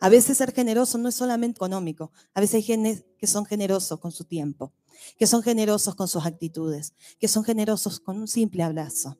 A 0.00 0.08
veces 0.08 0.38
ser 0.38 0.52
generoso 0.52 0.98
no 0.98 1.10
es 1.10 1.14
solamente 1.14 1.58
económico, 1.58 2.10
a 2.34 2.40
veces 2.40 2.56
hay 2.56 2.62
gente 2.62 3.06
que 3.18 3.28
son 3.28 3.46
generosos 3.46 4.00
con 4.00 4.10
su 4.10 4.24
tiempo, 4.24 4.72
que 5.16 5.28
son 5.28 5.44
generosos 5.44 5.94
con 5.94 6.08
sus 6.08 6.26
actitudes, 6.26 6.92
que 7.20 7.28
son 7.28 7.44
generosos 7.44 8.00
con 8.00 8.18
un 8.18 8.26
simple 8.26 8.64
abrazo. 8.64 9.16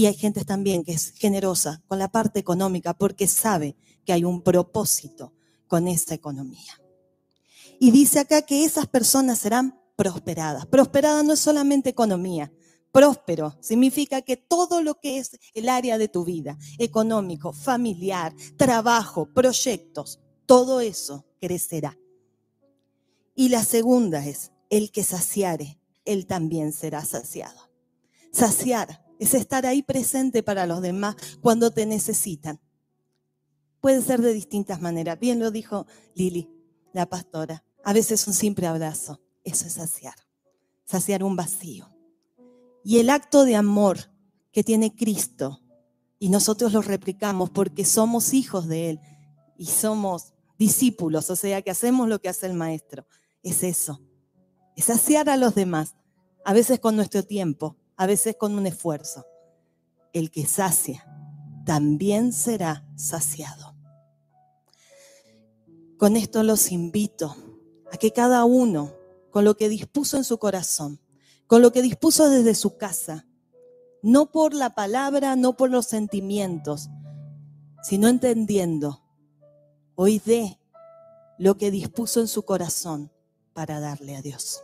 Y 0.00 0.06
hay 0.06 0.14
gente 0.14 0.46
también 0.46 0.82
que 0.82 0.92
es 0.92 1.10
generosa 1.10 1.82
con 1.86 1.98
la 1.98 2.10
parte 2.10 2.40
económica 2.40 2.94
porque 2.94 3.26
sabe 3.26 3.76
que 4.06 4.14
hay 4.14 4.24
un 4.24 4.40
propósito 4.40 5.34
con 5.68 5.88
esa 5.88 6.14
economía. 6.14 6.80
Y 7.78 7.90
dice 7.90 8.18
acá 8.18 8.40
que 8.40 8.64
esas 8.64 8.86
personas 8.86 9.40
serán 9.40 9.78
prosperadas. 9.96 10.64
Prosperada 10.64 11.22
no 11.22 11.34
es 11.34 11.40
solamente 11.40 11.90
economía. 11.90 12.50
Próspero 12.90 13.58
significa 13.60 14.22
que 14.22 14.38
todo 14.38 14.80
lo 14.80 14.98
que 14.98 15.18
es 15.18 15.38
el 15.52 15.68
área 15.68 15.98
de 15.98 16.08
tu 16.08 16.24
vida, 16.24 16.56
económico, 16.78 17.52
familiar, 17.52 18.34
trabajo, 18.56 19.28
proyectos, 19.34 20.18
todo 20.46 20.80
eso 20.80 21.26
crecerá. 21.38 21.98
Y 23.34 23.50
la 23.50 23.64
segunda 23.64 24.24
es, 24.26 24.50
el 24.70 24.92
que 24.92 25.04
saciare, 25.04 25.78
él 26.06 26.24
también 26.24 26.72
será 26.72 27.04
saciado. 27.04 27.68
Saciar 28.32 29.09
es 29.20 29.34
estar 29.34 29.66
ahí 29.66 29.82
presente 29.82 30.42
para 30.42 30.66
los 30.66 30.80
demás 30.80 31.14
cuando 31.40 31.70
te 31.70 31.86
necesitan. 31.86 32.58
Puede 33.80 34.02
ser 34.02 34.22
de 34.22 34.32
distintas 34.32 34.80
maneras. 34.80 35.20
Bien 35.20 35.38
lo 35.38 35.50
dijo 35.50 35.86
Lili, 36.14 36.50
la 36.92 37.06
pastora. 37.06 37.62
A 37.84 37.92
veces 37.92 38.26
un 38.26 38.34
simple 38.34 38.66
abrazo. 38.66 39.20
Eso 39.44 39.66
es 39.66 39.74
saciar. 39.74 40.14
Saciar 40.84 41.22
un 41.22 41.36
vacío. 41.36 41.88
Y 42.82 42.98
el 42.98 43.10
acto 43.10 43.44
de 43.44 43.56
amor 43.56 44.10
que 44.52 44.64
tiene 44.64 44.94
Cristo, 44.96 45.60
y 46.18 46.30
nosotros 46.30 46.72
lo 46.72 46.82
replicamos 46.82 47.50
porque 47.50 47.84
somos 47.84 48.34
hijos 48.34 48.68
de 48.68 48.90
Él 48.90 49.00
y 49.56 49.66
somos 49.66 50.32
discípulos, 50.58 51.30
o 51.30 51.36
sea 51.36 51.62
que 51.62 51.70
hacemos 51.70 52.08
lo 52.08 52.20
que 52.20 52.28
hace 52.28 52.46
el 52.46 52.54
Maestro, 52.54 53.06
es 53.42 53.62
eso. 53.62 54.02
Es 54.76 54.86
saciar 54.86 55.28
a 55.28 55.36
los 55.36 55.54
demás 55.54 55.94
a 56.44 56.52
veces 56.52 56.80
con 56.80 56.96
nuestro 56.96 57.22
tiempo, 57.22 57.76
a 58.00 58.06
veces 58.06 58.34
con 58.36 58.56
un 58.56 58.66
esfuerzo. 58.66 59.26
El 60.14 60.30
que 60.30 60.46
sacia 60.46 61.04
también 61.66 62.32
será 62.32 62.88
saciado. 62.96 63.76
Con 65.98 66.16
esto 66.16 66.42
los 66.42 66.72
invito 66.72 67.36
a 67.92 67.98
que 67.98 68.10
cada 68.10 68.46
uno, 68.46 68.94
con 69.30 69.44
lo 69.44 69.54
que 69.54 69.68
dispuso 69.68 70.16
en 70.16 70.24
su 70.24 70.38
corazón, 70.38 70.98
con 71.46 71.60
lo 71.60 71.72
que 71.72 71.82
dispuso 71.82 72.30
desde 72.30 72.54
su 72.54 72.78
casa, 72.78 73.26
no 74.02 74.32
por 74.32 74.54
la 74.54 74.74
palabra, 74.74 75.36
no 75.36 75.58
por 75.58 75.68
los 75.68 75.84
sentimientos, 75.84 76.88
sino 77.82 78.08
entendiendo, 78.08 79.02
hoy 79.94 80.22
dé 80.24 80.58
lo 81.38 81.58
que 81.58 81.70
dispuso 81.70 82.20
en 82.20 82.28
su 82.28 82.44
corazón 82.44 83.12
para 83.52 83.78
darle 83.78 84.16
a 84.16 84.22
Dios. 84.22 84.62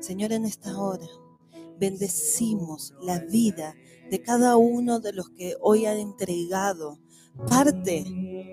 Señor, 0.00 0.32
en 0.32 0.46
esta 0.46 0.78
hora 0.78 1.06
bendecimos 1.78 2.94
la 3.00 3.18
vida 3.18 3.74
de 4.10 4.22
cada 4.22 4.56
uno 4.56 5.00
de 5.00 5.12
los 5.12 5.30
que 5.30 5.56
hoy 5.60 5.86
han 5.86 5.98
entregado 5.98 6.98
parte 7.48 8.04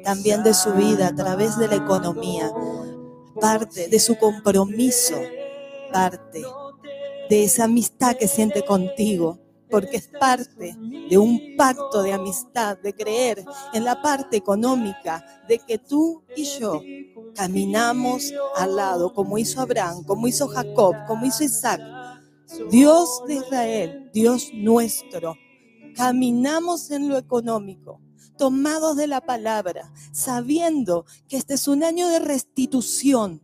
también 0.04 0.44
de 0.44 0.54
su 0.54 0.72
vida 0.74 1.08
a 1.08 1.16
través 1.16 1.58
de 1.58 1.68
la 1.68 1.76
economía, 1.76 2.52
parte 3.40 3.88
de 3.88 4.00
su 4.00 4.18
compromiso, 4.18 5.16
parte 5.92 6.42
de 7.30 7.44
esa 7.44 7.66
amistad 7.66 8.16
que 8.18 8.28
siente 8.28 8.66
contigo, 8.66 9.40
porque 9.70 9.98
es 9.98 10.08
parte 10.08 10.76
de 11.10 11.18
un 11.18 11.56
pacto 11.58 12.04
de 12.04 12.14
amistad, 12.14 12.78
de 12.78 12.94
creer 12.94 13.46
en 13.74 13.86
la 13.86 14.02
parte 14.02 14.36
económica, 14.36 15.24
de 15.48 15.60
que 15.60 15.78
tú 15.78 16.24
y 16.36 16.44
yo 16.44 16.82
caminamos 17.36 18.34
al 18.58 18.76
lado, 18.76 19.14
como 19.14 19.38
hizo 19.38 19.62
Abraham, 19.62 20.04
como 20.04 20.28
hizo 20.28 20.48
Jacob, 20.48 20.96
como 21.08 21.26
hizo 21.26 21.44
Isaac. 21.44 21.80
Dios 22.70 23.24
de 23.28 23.36
Israel, 23.36 24.10
Dios 24.14 24.49
nuestro, 24.54 25.36
caminamos 25.95 26.91
en 26.91 27.10
lo 27.10 27.18
económico, 27.18 28.02
tomados 28.38 28.95
de 28.97 29.08
la 29.08 29.22
palabra, 29.22 29.91
sabiendo 30.12 31.06
que 31.28 31.38
este 31.38 31.56
es 31.56 31.68
un 31.68 31.84
año 31.84 32.08
de 32.10 32.20
restitución. 32.20 33.41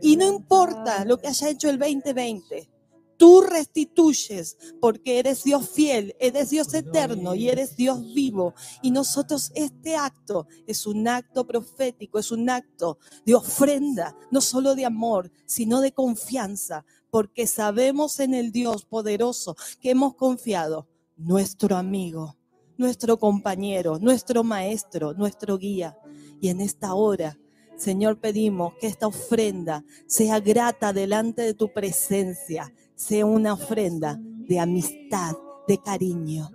Y 0.00 0.16
no 0.16 0.26
importa 0.26 1.04
lo 1.04 1.18
que 1.18 1.28
haya 1.28 1.48
hecho 1.48 1.68
el 1.68 1.78
2020, 1.78 2.70
tú 3.18 3.42
restituyes 3.42 4.56
porque 4.80 5.18
eres 5.18 5.44
Dios 5.44 5.68
fiel, 5.68 6.16
eres 6.18 6.48
Dios 6.48 6.72
eterno 6.72 7.34
y 7.34 7.50
eres 7.50 7.76
Dios 7.76 8.00
vivo. 8.14 8.54
Y 8.80 8.90
nosotros 8.90 9.52
este 9.54 9.96
acto 9.96 10.46
es 10.66 10.86
un 10.86 11.06
acto 11.06 11.46
profético, 11.46 12.18
es 12.18 12.30
un 12.32 12.48
acto 12.48 12.98
de 13.26 13.34
ofrenda, 13.34 14.16
no 14.30 14.40
solo 14.40 14.74
de 14.74 14.86
amor, 14.86 15.30
sino 15.44 15.82
de 15.82 15.92
confianza, 15.92 16.86
porque 17.10 17.46
sabemos 17.46 18.20
en 18.20 18.32
el 18.32 18.52
Dios 18.52 18.86
poderoso 18.86 19.56
que 19.80 19.90
hemos 19.90 20.14
confiado, 20.14 20.88
nuestro 21.16 21.76
amigo, 21.76 22.36
nuestro 22.76 23.18
compañero, 23.18 23.98
nuestro 23.98 24.44
maestro, 24.44 25.12
nuestro 25.12 25.58
guía. 25.58 25.98
Y 26.40 26.48
en 26.48 26.60
esta 26.60 26.94
hora 26.94 27.36
Señor, 27.78 28.18
pedimos 28.18 28.74
que 28.74 28.88
esta 28.88 29.06
ofrenda 29.06 29.84
sea 30.06 30.40
grata 30.40 30.92
delante 30.92 31.42
de 31.42 31.54
tu 31.54 31.72
presencia, 31.72 32.74
sea 32.98 33.24
una 33.24 33.52
ofrenda 33.52 34.18
de 34.20 34.58
amistad, 34.58 35.36
de 35.68 35.78
cariño, 35.78 36.50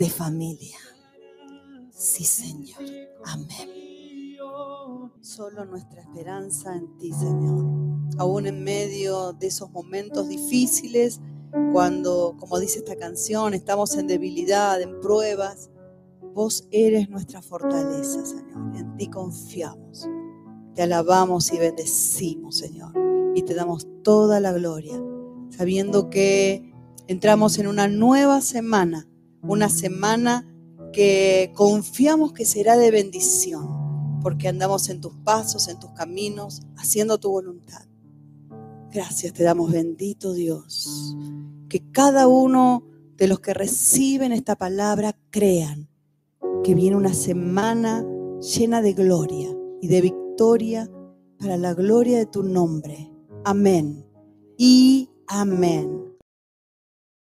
de 0.00 0.10
familia. 0.10 0.76
Sí, 1.92 2.24
Señor. 2.24 2.82
Amén. 3.24 4.36
Solo 5.20 5.64
nuestra 5.64 6.02
esperanza 6.02 6.74
en 6.74 6.98
ti, 6.98 7.12
Señor. 7.12 7.66
Aún 8.18 8.48
en 8.48 8.64
medio 8.64 9.32
de 9.32 9.46
esos 9.46 9.70
momentos 9.70 10.28
difíciles, 10.28 11.20
cuando, 11.72 12.36
como 12.40 12.58
dice 12.58 12.80
esta 12.80 12.96
canción, 12.96 13.54
estamos 13.54 13.96
en 13.96 14.08
debilidad, 14.08 14.82
en 14.82 15.00
pruebas, 15.00 15.70
vos 16.34 16.66
eres 16.72 17.08
nuestra 17.08 17.40
fortaleza, 17.40 18.26
Señor. 18.26 18.76
En 18.76 18.96
ti 18.96 19.06
confiamos. 19.06 20.08
Te 20.74 20.82
alabamos 20.82 21.52
y 21.52 21.58
bendecimos, 21.58 22.58
Señor. 22.58 22.92
Y 23.36 23.42
te 23.42 23.54
damos 23.54 23.86
toda 24.02 24.40
la 24.40 24.52
gloria 24.52 25.00
sabiendo 25.56 26.10
que 26.10 26.72
entramos 27.06 27.58
en 27.58 27.66
una 27.66 27.88
nueva 27.88 28.40
semana, 28.40 29.08
una 29.42 29.68
semana 29.68 30.46
que 30.92 31.52
confiamos 31.54 32.32
que 32.32 32.44
será 32.44 32.76
de 32.76 32.90
bendición, 32.90 34.20
porque 34.20 34.48
andamos 34.48 34.88
en 34.88 35.00
tus 35.00 35.14
pasos, 35.24 35.68
en 35.68 35.78
tus 35.78 35.90
caminos, 35.90 36.62
haciendo 36.76 37.18
tu 37.18 37.30
voluntad. 37.30 37.86
Gracias 38.90 39.32
te 39.32 39.42
damos, 39.42 39.72
bendito 39.72 40.32
Dios. 40.32 41.16
Que 41.68 41.90
cada 41.90 42.28
uno 42.28 42.84
de 43.16 43.28
los 43.28 43.40
que 43.40 43.52
reciben 43.52 44.32
esta 44.32 44.56
palabra 44.56 45.16
crean 45.30 45.88
que 46.62 46.74
viene 46.74 46.96
una 46.96 47.12
semana 47.12 48.06
llena 48.40 48.80
de 48.82 48.92
gloria 48.92 49.54
y 49.80 49.88
de 49.88 50.00
victoria 50.00 50.90
para 51.38 51.56
la 51.56 51.74
gloria 51.74 52.18
de 52.18 52.26
tu 52.26 52.42
nombre. 52.42 53.10
Amén. 53.44 54.06
Y 54.56 55.10
Amén. 55.28 56.03